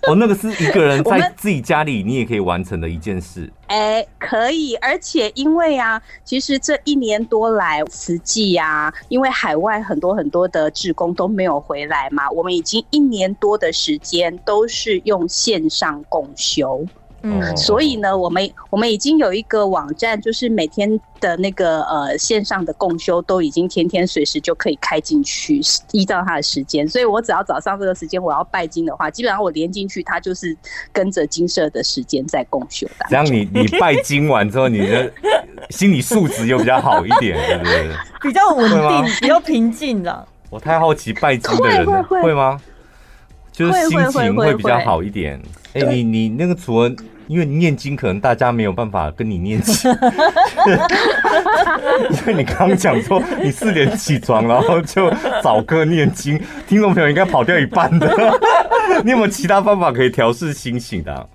[0.07, 3.51] 哦，那个是一个人 在自己家里，你也可以完成的一件事。
[3.67, 16.85] 哎、欸，可以，而且因为啊，其实这一年多来，慈济啊，因为海外很多很多的志工都没有回来嘛，我们已经一年多的时间都是用线上共修。
[17.27, 20.87] 嗯，所以呢，我们我们已经有一个网站，就是每天
[21.19, 25.59] 的那个呃线上的共修都已经天天随时就可以开进去，
[25.91, 26.87] 依照他的时间。
[26.87, 30.55] 所以我只要早上这个时间我要拜金的话，基本上我连进去，他就是
[30.93, 33.07] 跟着金色的时间在共修的。
[33.09, 35.11] 这样你你拜金完之后，你的
[35.71, 37.89] 心理素质又比较好一点， 对不对？
[38.21, 40.27] 比较稳定，比较平静的。
[40.51, 42.61] 我太好奇拜金的人会吗？
[43.51, 45.41] 就是心情会比较好一点。
[45.75, 46.91] 哎、欸，你你那个除了。
[47.27, 49.89] 因为念经，可能大家没有办法跟你念经，
[52.11, 55.11] 因为你刚刚讲说你四点起床，然后就
[55.41, 58.07] 早课念经，听众朋友应该跑掉一半的。
[59.03, 61.25] 你有没有其他方法可以调试心情的、啊？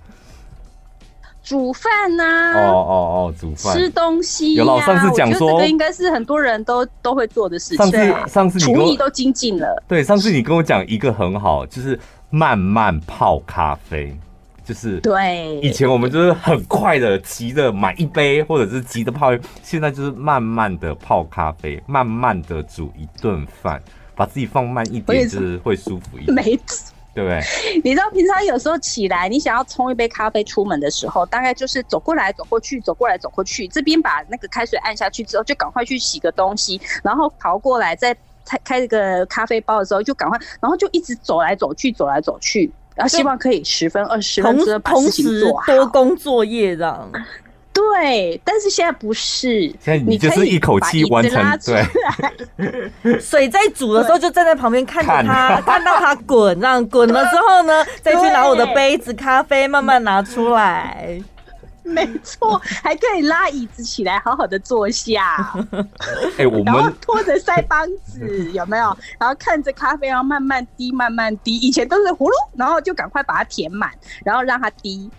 [1.43, 2.71] 煮饭呐、啊？
[2.71, 2.93] 哦哦
[3.27, 4.59] 哦，煮饭、吃东西、啊。
[4.59, 7.77] 有老上次讲说，这个应该是很多人都都会做的事情。
[7.77, 9.83] 上次上次你厨艺都精进了。
[9.89, 11.99] 对，上次你跟我讲一个很好，就是
[12.29, 14.17] 慢慢泡咖啡。
[14.63, 19.31] 就是对，以前我们就是很快的急着买一杯，或者是急着泡，
[19.63, 23.81] 现在就是慢慢的泡咖啡，慢慢的煮一顿饭，
[24.15, 26.33] 把自己放慢一点，就是会舒服一点。
[26.33, 27.41] 没错，对不对？
[27.83, 38.13] 你知道平常有时候起来，你想要冲一杯咖啡出门的时候，大概就是走过来走过去，走过来走过去，这边把那个开水按下去之后，就赶快去洗个东西，然后跑过来再
[38.45, 42.71] 开开这个咖啡包的时候，就赶快，然后就一直走来走去，走来走去。
[43.01, 47.11] 然后希望可以十分二十分钟把事情做好，多工作业这样。
[47.73, 51.59] 对，但是现在不是，现在你就是一口气完成。
[51.65, 61.19] 对， 水在煮的时候就站在旁边看着它， 看到它滚，这样滚了之后呢，再去拿我的杯子咖啡，慢慢拿出来。
[61.91, 65.51] 没错，还可以拉椅子起来，好好的坐下。
[66.37, 68.95] 哎、欸，我们然后拖着腮帮子， 有没有？
[69.19, 71.57] 然后看着咖啡，然后慢慢滴，慢慢滴。
[71.57, 73.91] 以前都是葫芦，然后就赶快把它填满，
[74.23, 75.09] 然后让它滴，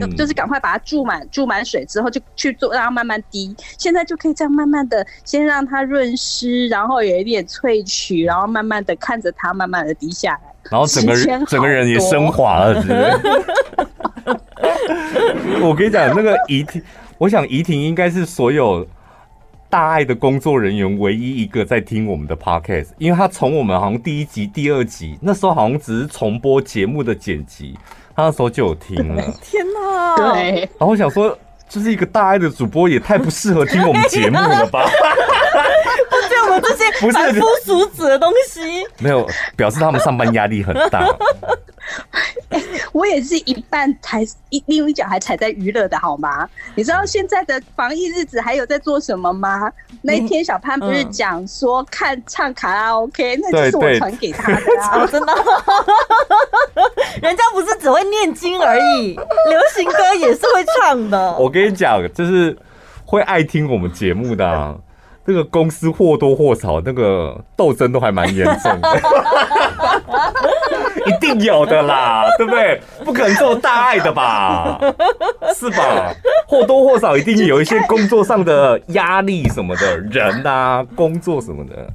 [0.00, 3.54] 就就是赶快把它注满，注满水之后就去做，让它慢慢滴。
[3.76, 14.40] 现在就可以这样慢慢的，先让它润湿，然后有一点萃取，然后慢慢的看着它慢慢的滴下来，然后整个人整个人也升华了，是不是？
[15.62, 16.82] 我跟你讲，那个怡婷，
[17.18, 18.86] 我想怡婷应该是所有
[19.70, 27.78] 大爱的工作人员唯一一个在听我们的 podcast，因为他从我们好像第一集、第二集那时候好像只是重播节目的剪辑，
[28.14, 29.22] 他那时候就有听了。
[29.40, 30.16] 天哪！
[30.16, 30.60] 对。
[30.60, 31.38] 然后我想说，
[31.68, 34.84] 就是一个大爱的主播也太不适合听我们节目了吧？
[36.28, 41.06] 现我们这些凡夫俗子的东西，没有表示他们上班压力很大。
[42.50, 46.48] 欸、 我也是一半踩一另一脚还踩在娱乐的好吗？
[46.74, 49.70] 你知道现在的防疫日子还有在做什么吗？
[50.00, 55.34] 那一天小潘不是讲说看唱卡拉 OK，、嗯、那就是我传给他的啊，真的。
[57.20, 61.36] 人家不是只会念经而已，流行歌也是会唱的。
[61.38, 62.56] 我跟你讲，就是
[63.04, 64.76] 会爱听我们节目的、啊。
[65.24, 69.00] 这个公司或多或少那个斗争都还蛮严重的，
[71.06, 72.80] 一定有的啦，对不对？
[73.04, 74.78] 不可能做大爱的吧？
[75.54, 76.12] 是吧？
[76.48, 81.88] 或多或少一定有一些工作上的压力什么的，人啊，工作什么的，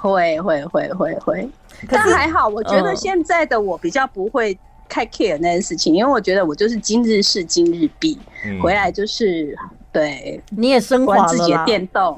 [0.00, 1.48] 会会会会会。
[1.88, 4.58] 但还好，我觉得现在的我比较不会
[4.88, 8.18] 太 care 那件事情，因为我觉得我就是今日事今日毕，
[8.60, 9.56] 回来就是。
[9.92, 12.16] 对，你也生活 玩自己的电动，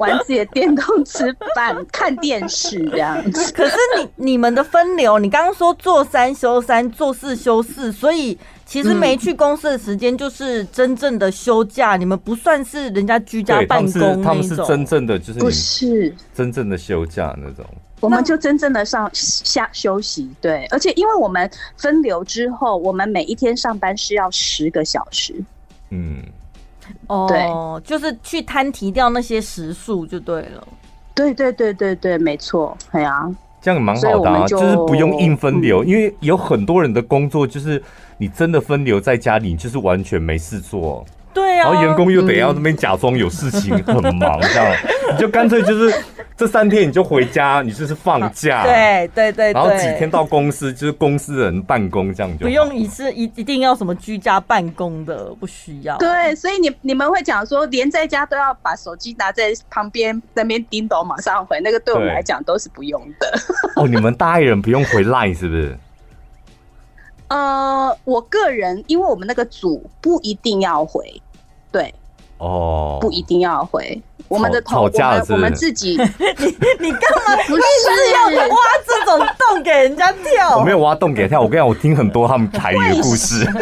[0.00, 3.52] 玩自己的电动，吃饭、 看电视这样子。
[3.52, 14.22] 可是你你们的分流，你刚刚说做三休三，做四休四，所以其实没去公司的时间就是真正的休假，嗯、你们不算是人家居家办公那种。
[14.24, 17.64] 他们是真正的就是不是真正的休假那种。
[18.00, 25.32] 我们就真正的上下休息，对，而且因为我们分流之后，我们每一天上班是要十个小时，
[25.90, 26.20] 嗯。
[27.06, 30.66] 哦，就是去摊提掉那些时数就对了。
[31.14, 33.28] 对对对对对，没错，对啊，
[33.60, 37.82] 这样蛮好的啊，就，就是不用硬分流，嗯，因为有很多人的工作就是
[38.16, 41.04] 你真的分流在家里，你就是完全没事做。
[41.34, 44.76] 对啊，然后员工又得要那边假装有事情很忙，这样
[45.12, 45.94] 你就干脆就是。
[46.34, 55.96] 这三天你就回家，你就是放假， 对对对，然后几天到公司，就是公司人办公这样就不用一次一一定要什么居家办公的，不需要。
[55.98, 63.38] 对，所以你你们会讲说，连在家都要把手机拿在旁边那边叮咚，马上回，那个对我们来讲都是不用的。
[63.76, 65.78] 哦，你们大爱人不用回 Line 是不是？
[67.32, 71.22] 呃，我个人因为我们那个组不一定要回，
[71.70, 71.94] 对，
[72.36, 74.02] 哦，不一定要回。
[74.28, 75.32] 我们的吵架了是？
[75.32, 75.96] 我们自己，
[76.38, 77.62] 你你干嘛 不是
[78.12, 78.56] 要挖
[78.86, 80.56] 这种洞给人家跳？
[80.58, 83.46] 我没有挖洞给他跳，我跟你讲，我听很多他们台语的故事。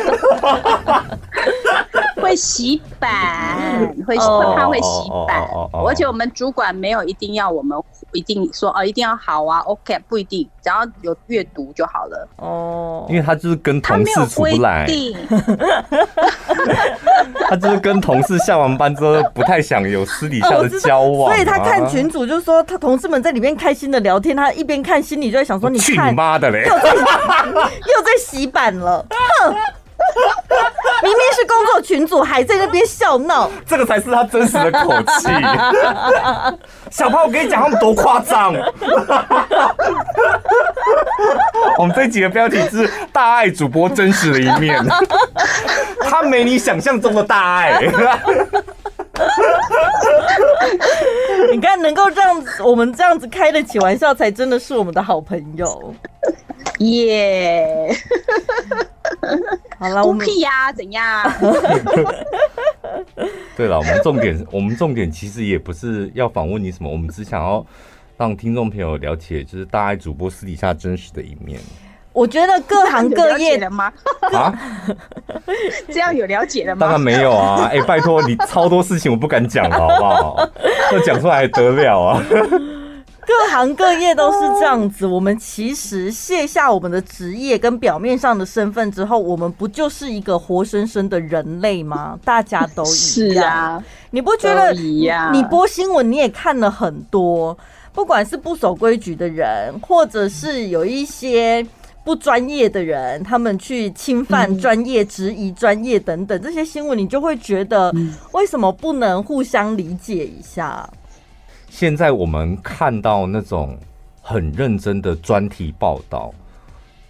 [2.20, 3.58] 会洗版，
[4.06, 5.42] 会会怕会洗版，
[5.86, 7.76] 而且我们主管没有一定要我们
[8.12, 12.28] 一定说哦，一定要好啊，OK，不一定，只要有阅读就好了。
[12.36, 14.86] 哦，因为他就是跟同事出不来，
[17.48, 29.54] 他就是跟同事下完班之后不太想有私底下所以他看群主就是说他同事们在里面开心的聊天，他一边看心里就在想说，你去你妈的嘞，又在 又在洗版了，哼。
[31.02, 35.28] 明明是工作群主，还在那边笑闹，这个才是他真实的口气。
[36.90, 38.54] 小胖，我跟你讲，他们多夸张。
[41.78, 44.84] 我们这一集的标题是“大爱主播真实的一面”，
[46.04, 47.80] 他没你想象中的大爱。
[51.52, 55.94] 你看，能够这样子，我们这样子开得起玩笑，才真的是我们的好朋友。
[56.78, 57.96] 耶、yeah！
[59.78, 61.32] 好了，我们屁呀，怎样？
[63.56, 67.64] 对了，我们重点， 我们重点其实也不是要访问你什么，我们只想要
[68.16, 71.60] 让听众朋友了解，就是大爱主播私底下真实的一面。
[72.12, 73.92] 我觉得各行各业的吗？
[74.32, 74.52] 啊？
[75.88, 76.80] 这样有了解 了吗？
[76.80, 77.68] 当然没有啊！
[77.72, 80.48] 哎、欸，拜托你，超多事情我不敢讲了，好不好？
[80.90, 82.22] 这讲出来还得了啊？
[83.26, 85.06] 各行各业都是这样子。
[85.06, 92.18] 我们其实卸下我们的职业跟表面上的身份之后，我们不就是一个活生生的人类吗？
[92.24, 92.94] 大家都一样。
[92.96, 94.72] 是啊，你不觉得？
[94.72, 97.56] 你播新闻你也看了很多，
[97.92, 101.64] 不管是不守规矩的人，或者是有一些
[102.10, 107.94] 不专业的人，他们去侵犯专业、质疑专业等等这些新闻，你就会觉得，
[108.32, 110.90] 为什么不能互相理解一下？
[111.68, 113.78] 现在我们看到那种
[114.20, 116.34] 很认真的专题报道，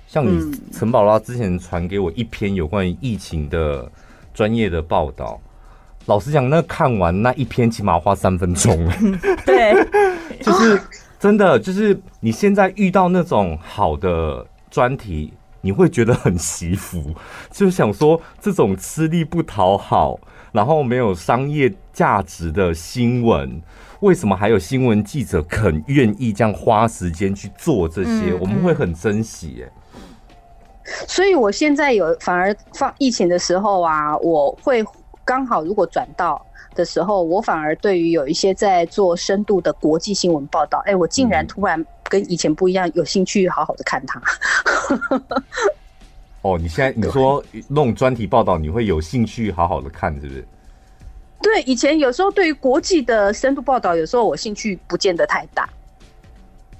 [0.07, 3.91] 像你陈宝拉之前传给我一篇有关于疫情的
[4.35, 5.41] 专业的报道，
[6.05, 8.87] 老实讲，那看完那一篇起码花三分钟。
[9.47, 9.73] 对，
[10.45, 10.79] 就是
[11.19, 17.15] 真的，就是你现在遇到那种好的专题，你会觉得很惜福，
[17.51, 20.19] 就想说这种吃力不讨好，
[20.53, 23.61] 然后没有商业价值的新闻。
[24.01, 28.31] 为什么还有新闻记者肯愿意这样花时间去做这些？
[28.31, 29.73] 嗯、我们会很珍惜耶。
[31.07, 34.83] 所以，我现在有反而放疫情的时候啊，我会
[35.25, 36.41] 刚好如果转到
[36.75, 44.21] 的时候，我反而对于有一些在做深度的国际新闻报道，哎、欸，我竟然突然跟以前不一样，有兴趣好好的看它。
[46.43, 50.45] 哦，你现在你说那种专题报道，你会有兴趣好好的看，是不是？
[51.41, 55.69] 对，以前有时候对于国际的深度报道，有时候我兴趣不见得太大。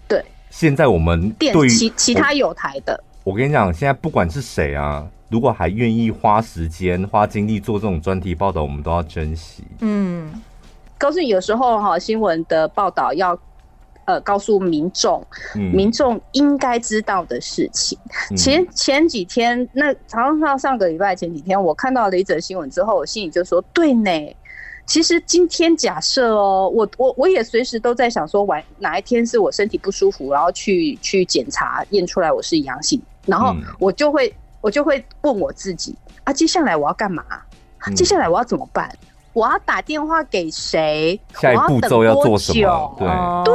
[0.09, 9.63] 对，现在我们对于其其他有台的我，我跟你讲，现在不管是谁啊，如果还愿意花时间花精力做这种专题报道，我们都要珍惜。
[9.81, 10.33] 嗯，
[10.99, 13.39] 告诉你，有时候哈新闻的报道要。
[14.11, 17.97] 呃，告诉民众，民众应该知道的事情。
[18.31, 24.11] 嗯、前前几天，那好像上上个礼拜前几天，我看到了一则新闻之后，我心里就说：对呢。
[24.87, 35.95] 其实今天假设哦，我我我也随时都在想说，晚哪一天是我身体不舒服，然后去去检查验出来我是阳性，然后我就会我就会问我自己
[36.25, 37.25] 啊，接下来我要干嘛？
[37.95, 38.93] 接下来我要怎么办？
[39.33, 41.21] 我要打电话给谁？
[41.35, 43.43] 下一步骤要做什么？
[43.45, 43.55] 对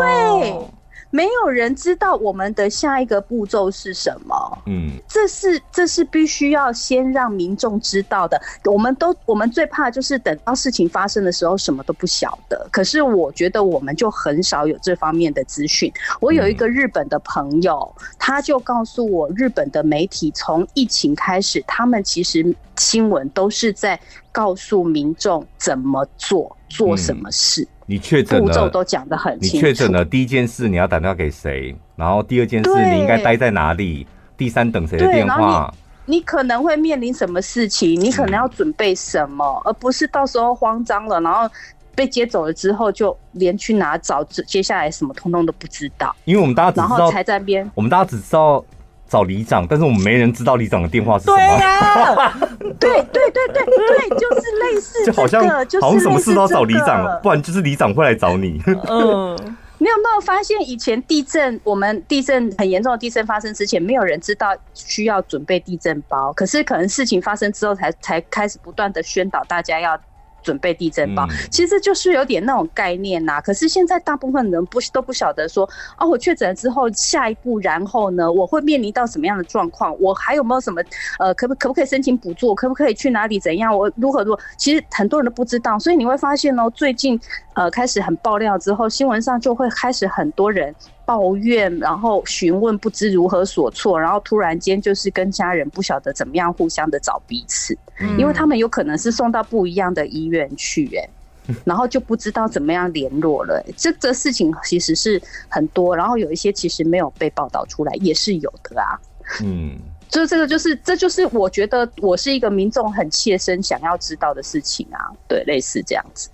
[0.50, 0.68] 对。
[1.16, 4.36] 没有人知道我们的下一个步骤是什么。
[4.66, 8.38] 嗯，这是这是必须要先让民众知道的。
[8.66, 12.68] 我们都我们最怕就是等到事情发生的时候什么都不晓得。
[12.70, 15.90] 可是我觉得我们就很少有这方面的资讯。
[16.20, 23.98] 我有一个日本的朋友，他就告诉我，日本的媒体从疫情开始，他们其实新闻都是在
[24.34, 27.66] 告诉民众怎么做，做什么事。
[27.86, 29.56] 你确诊了，步骤都讲得很清楚。
[29.56, 31.76] 你确诊了，第一件事你要打电话给谁？
[31.96, 34.08] 然后第二件事你应该待在哪里？
[34.36, 35.74] 第三等谁的电话？
[36.06, 38.00] 你，你可能会面临什么事情？
[38.00, 41.50] 你可能要准备什么，嗯、而不是到时候慌张了，然后
[41.94, 46.16] 被接走了之后，就连去哪找接下来什么通通都不知道。
[46.26, 48.66] 因为我们大家只知道，然后才在边，我们大家只知道。
[49.08, 51.38] 找里长，但是我们没人知道里长的电话是什么。
[51.38, 52.34] 对呀，
[52.80, 55.42] 对对对对对，就是类似这个，就好像
[55.82, 58.62] 好像什么事都要找里长，这个、不然就是里长会来找你。
[58.66, 59.36] 嗯，
[59.78, 70.00] 你有没有发现以前地震，我们地震很严重的地震发生之前，没有人知道需要准备地震包，可是可能事情发生之后才才开始不断的宣导大家要。
[70.46, 73.42] 准备地震包，其实就是有点那种概念呐、啊。
[73.42, 75.68] 可是现在大部分人不都不晓得说，
[75.98, 80.00] 哦，我确诊了之后，下一步然后呢，我会面临到什么样的状况？
[80.00, 80.82] 我还有没有什么
[81.18, 82.54] 呃，可不可不可以申请补助？
[82.54, 83.40] 可不可以去哪里？
[83.40, 83.76] 怎样？
[83.76, 84.40] 我如何如何？
[84.58, 87.20] 其实很多人都不知道，所以你会发现哦，最近
[87.56, 90.74] 呃开始很爆料之后，新闻上就会开始很多人。
[91.06, 101.08] 抱怨，然后询问不知如何所措，然后突然间就是跟家人不晓得怎么样互相的找彼此，嗯、因为他们有可能是送到不一样的医院去，哎，
[101.64, 103.64] 然后就不知道怎么样联络了。
[103.78, 108.98] 这这事情其实是很多，然后有一些其实没有被报道出来，也是有的啊。
[109.44, 109.78] 嗯，
[110.10, 116.30] 就这个就是这就是我觉得我是一个民众很切身想要知道的事情啊，对，类似这样子，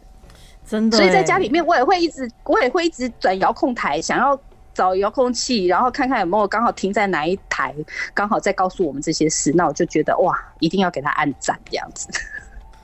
[0.65, 0.97] 真的。
[0.97, 4.39] 所以在家里面，我也会一直我也会一直转遥控台，想要。
[4.73, 7.73] 找遥控器，然后看看有没有刚好停在哪一台，
[8.13, 9.51] 刚好再告诉我们这些事。
[9.55, 12.07] 那我就觉得哇，一定要给他按赞这样子。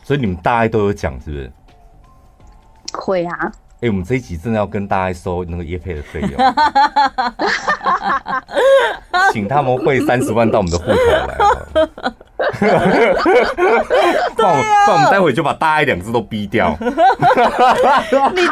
[0.04, 1.52] 所以你们大爱都有讲是不是？
[2.94, 3.52] 会啊。
[3.80, 6.32] 哎、欸，我们这一集真的要跟大家收那个业配的费用，
[9.32, 11.38] 请他们汇三十万到我们的户头来。
[12.58, 12.66] 不
[14.42, 16.76] 然我们待会就把大爱两字都逼掉。
[16.80, 18.44] 你真的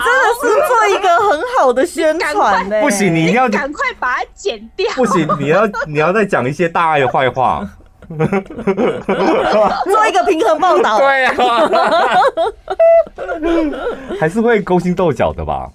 [0.41, 2.81] 是做一个很好的宣传呢。
[2.81, 4.91] 不行，你一定要赶快把它剪掉。
[4.95, 7.67] 不行，你要你要再讲一些大爱的坏话。
[9.85, 10.97] 做一个平衡报道。
[10.99, 11.33] 对啊，
[14.19, 15.69] 还是会勾心斗角的吧？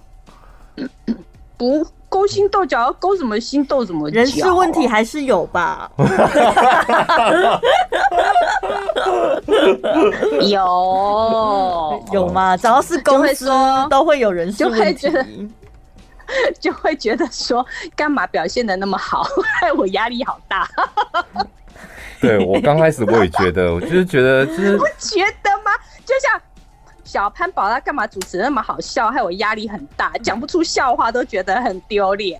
[1.56, 1.86] 不。
[2.10, 4.16] 勾心斗角，勾什么心斗什么角？
[4.16, 5.90] 人事问题还是有吧？
[10.50, 12.56] 有有吗？
[12.56, 13.48] 只要是公司
[13.88, 15.26] 都会有人事问题，就会觉得
[16.60, 19.22] 就会觉得说，干嘛表现的那么好，
[19.60, 20.68] 害 我压力好大。
[22.20, 25.70] 对，我刚开始我也觉得，我就是觉得，就是不觉得吗？
[26.04, 26.40] 就像。
[27.10, 32.38] 小潘宝他干嘛主持那么好笑，害我压力很大，讲不出笑话都觉得很丢脸。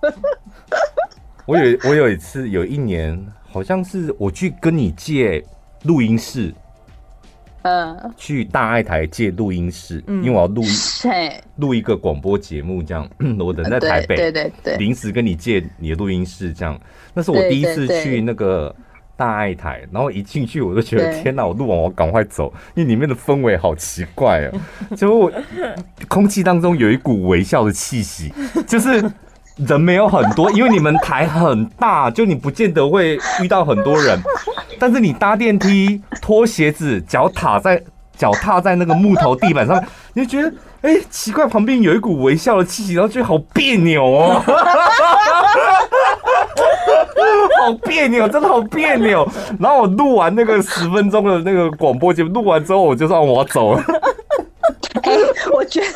[1.45, 5.43] 我有我有一次有一年，好像是我去跟你借
[5.83, 6.53] 录音室，
[7.63, 10.63] 嗯，去大爱台借录音室，因为我要录
[11.57, 13.05] 录一个广播节目，这样
[13.39, 16.79] 我人在台北，对对对，临时跟你借你的录音室，这样，
[17.13, 18.73] 那是我第一次去那个。
[19.21, 21.45] 大爱台，然后一进去我就觉得天哪！
[21.45, 24.51] 我录完我赶快走，因为里面的氛围好奇怪哦。
[24.97, 25.31] 就
[26.07, 28.33] 空气当中有一股微笑的气息，
[28.65, 28.99] 就是
[29.57, 34.19] 人没有很多，因为你们台很大，就你不见得会遇到很多人。
[34.79, 37.79] 但是你搭电梯脱鞋子，脚踏在
[38.17, 39.79] 脚踏在那个木头地板上，
[40.13, 40.51] 你就觉得
[40.81, 44.43] 哎、欸、奇怪，旁边有一股微笑的气息，然后觉得好别扭哦，
[47.61, 49.27] 好别扭，真的好别扭。
[49.59, 53.83] 然后我录完那个十分钟的那个广播节目，录完之后我就让我走了。
[55.03, 55.19] 哎、欸，
[55.53, 55.87] 我觉得，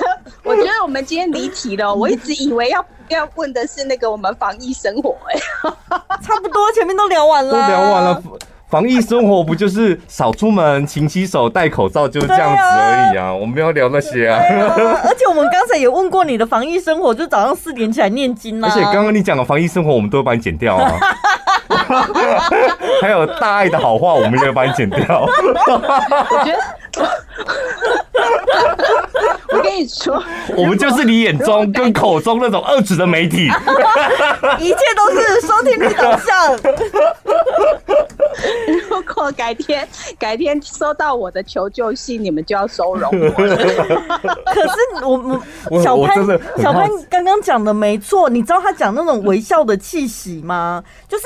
[0.44, 1.94] 我觉得我们今天离题了。
[1.94, 5.40] 我一直以为要要问的是那个我们防疫生活、欸，
[5.90, 8.24] 哎，差不多前面都聊完了，都聊完了。
[8.68, 13.32] 防疫生活不就是少出门、勤洗手、戴口罩，就是这样子而已啊！
[13.32, 14.38] 我们要聊那些啊。
[14.38, 18.68] 啊而且我们刚才也问过你的防疫生活，就早上四点起来念经啊。
[18.68, 20.98] 而且刚刚你讲的防疫生活，我们都会把你剪掉啊。
[23.02, 25.26] 还有大爱的好话，我们也会帮你剪掉。
[25.28, 26.60] 我觉得。
[29.50, 30.22] 我跟你说，
[30.56, 33.46] 我们就是你眼中跟口中那种二指的媒体，
[34.60, 36.58] 一切都是收听率导向。
[38.90, 39.88] 如果改天
[40.18, 43.30] 改天收到我的求救信，你们就要收容我。
[43.32, 46.16] 可是我我小潘
[46.58, 50.84] 小潘刚刚讲的没错，你知道他讲那种微笑的气息吗？
[51.08, 51.24] 就是。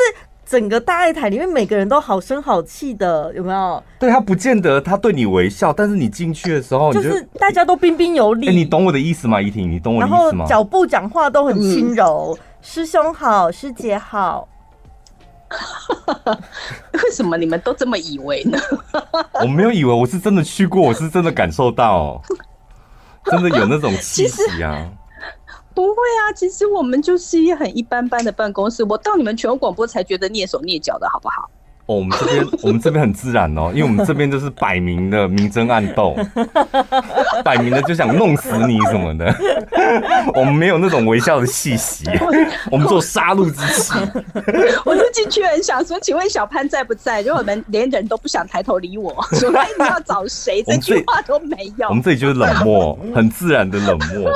[0.50, 3.84] 整个大爱台里面，每个人都好声好气的，有没有？
[4.00, 8.48] 对，他不见得他对你微笑，但是你进去的时候，就是大家都彬彬有礼。
[8.48, 9.40] 欸，你懂我的意思吗？
[9.40, 10.40] 怡婷，你懂我的意思吗？
[10.40, 12.44] 然后脚步讲话都很轻柔，嗯。
[12.64, 14.48] 师兄好，师姐好。
[16.94, 18.58] 为什么你们都这么以为呢？
[19.42, 22.20] 我没有以为，我是真的去过，我是真的感受到，
[23.26, 24.90] 真的有那种气息啊。
[25.74, 28.84] 不会啊，其实我们就是一很一般般的办公室。
[28.84, 31.50] 我到你们全国广播才觉得蹑手蹑脚的好不好？
[31.86, 36.16] 哦，我们这边我们这边很自然哦，因为我们这边就是摆明的明争暗斗，
[37.44, 39.26] 摆明的就想弄死你什么的。
[40.36, 42.06] 我们没有那种微笑的气息，
[42.72, 43.92] 我们做杀戮之气。
[44.86, 47.24] 我就进去很想说，请问小潘在不在？
[47.24, 50.62] 就我们连人都不想抬头理我，说哎你要找谁？
[50.62, 51.88] 这句话都没有。
[51.88, 54.32] 我们这里就是冷漠，很自然的冷漠。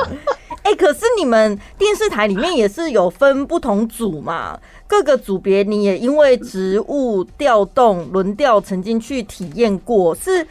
[0.64, 4.58] 哎、欸，可是你们电视台里面也是有分不同组嘛？
[4.86, 10.46] 各个组别你也因为职务调动轮调，曾经去体验过，是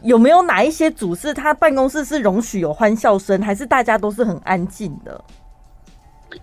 [0.00, 5.22] 有没有哪一些组是他办公室是容许有欢笑声，还是大家都是很安静的？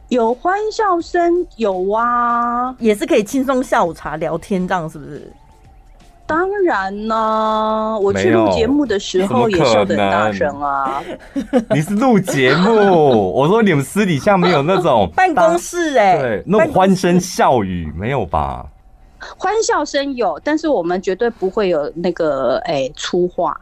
[0.09, 5.33] 有欢笑声，有啊，也是可以轻松下午茶聊天，这样是不是？
[6.33, 10.99] 当然呢，我去录节目的时候也笑得很大声啊。
[11.69, 18.65] 你是录节目， 我说你们私底下没有那种 办公室哎、欸，对，那种欢声笑语没有吧？
[19.37, 23.55] 欢笑声有，但是我们绝对不会有那个哎、欸、粗话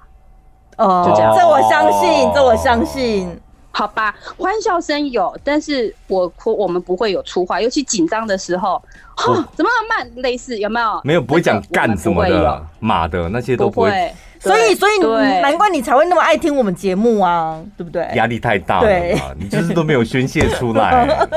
[0.77, 3.37] 哦，就这样，这我相信，这我相信。
[3.71, 8.81] 好吧，欢笑声有，但是我我们不会有粗话，尤其紧张的时候，
[9.15, 10.11] 哈，怎么那么慢？
[10.17, 11.01] 类似有没有？
[11.03, 13.89] 没有，不会讲干什么的，马的那些都不会。
[13.89, 14.97] 不会所以，所以
[15.41, 18.09] 难怪你才会那么爱听我们节目啊，对不对？
[18.15, 21.27] 压力太大了嘛，你就是都没有宣泄出来。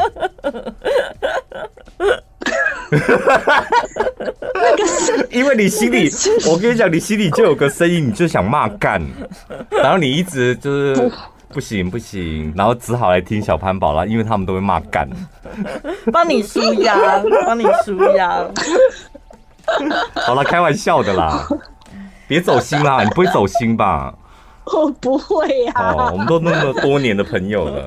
[4.54, 6.10] 那个是，因为你心里，
[6.48, 9.02] 我跟你讲，你心里就有个声音，你就想骂干，
[9.70, 11.12] 然后你一直就是。
[11.54, 15.08] 不行不行，然后只好来听小潘宝了，因为他们都会骂干，
[16.12, 16.98] 帮你舒压，
[17.46, 18.44] 帮你舒压。
[20.26, 21.46] 好了，开玩笑的啦，
[22.26, 24.12] 别走心啦，你不会走心吧？
[24.64, 25.92] 我不会呀、啊。
[25.96, 27.86] 哦，我们都那么多年的朋友了。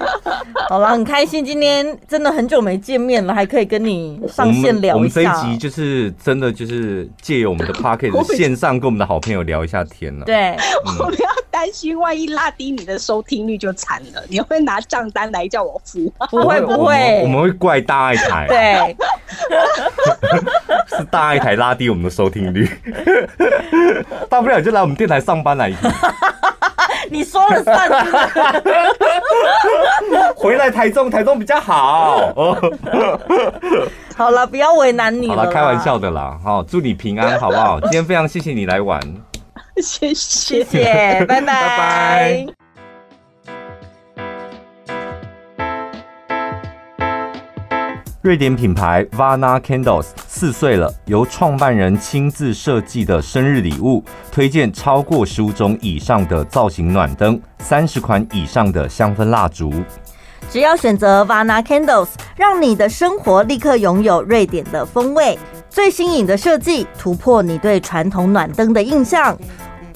[0.68, 4.96] 好了，很开心，今天真的很久没见面了，还可以跟你上线聊一下。
[4.96, 10.24] 我们这一集就是真的就是借由我们的 Podcast 线上跟我们的好朋友聊一下天了。
[10.24, 10.50] 对，
[10.86, 16.12] 嗯、我们要担心万一拉低你的收听率就惨了，你会拿账单来叫我付？
[16.30, 18.46] 不会不会，我们会怪大爱台。
[18.48, 18.96] 对，
[20.96, 22.68] 是大爱台拉低我们的收听率，
[24.28, 25.72] 大不了就来我们电台上班来。
[27.10, 27.90] 你说了算。
[30.34, 32.32] 回来台中，台中比较好。
[34.16, 35.36] 好了，不要为难你了。
[35.36, 36.38] 好了，开玩笑的啦。
[36.42, 37.80] 好，祝你平安，好不好？
[37.80, 39.00] 今天非常谢谢你来玩，
[39.82, 40.16] 谢谢，
[40.62, 42.46] 谢谢，拜拜，拜拜。
[48.22, 59.72] 瑞典品牌 Vana Candles 四岁了，由创办人亲自设计的生日礼物，推荐超过十五种以上的造型暖灯，三十款以上的香氛蜡烛。
[60.50, 65.38] 只要选择 Vana Candles，让你的生活立刻拥有瑞典的风味。
[65.70, 69.34] 最新颖的设计，突破你对传统暖灯的印象。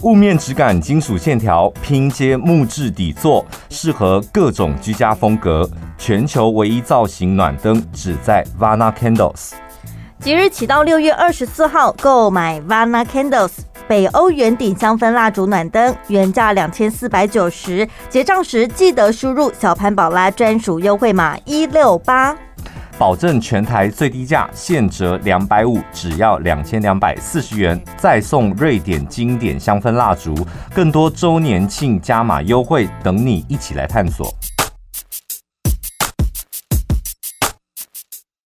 [0.05, 5.67] 雾面质感，金属线条，拼接木质底座，适合各种居家风格。
[5.97, 9.53] 全球唯一造型暖灯，只在 Vana Candles。
[10.21, 13.53] 即日起到六月二十四号，购买 Vana Candles，
[13.89, 22.37] 北欧圆顶香氛蜡烛暖灯，原价两千四百九十，结账时记得输入小潘宝拉专属优惠码一六八。
[22.97, 30.35] 保证全台最低价，现折两百五，只要两千两百四十元，再送瑞典经典香氛蜡烛，
[30.73, 34.33] 更多周年庆加码优惠等你一起来探索。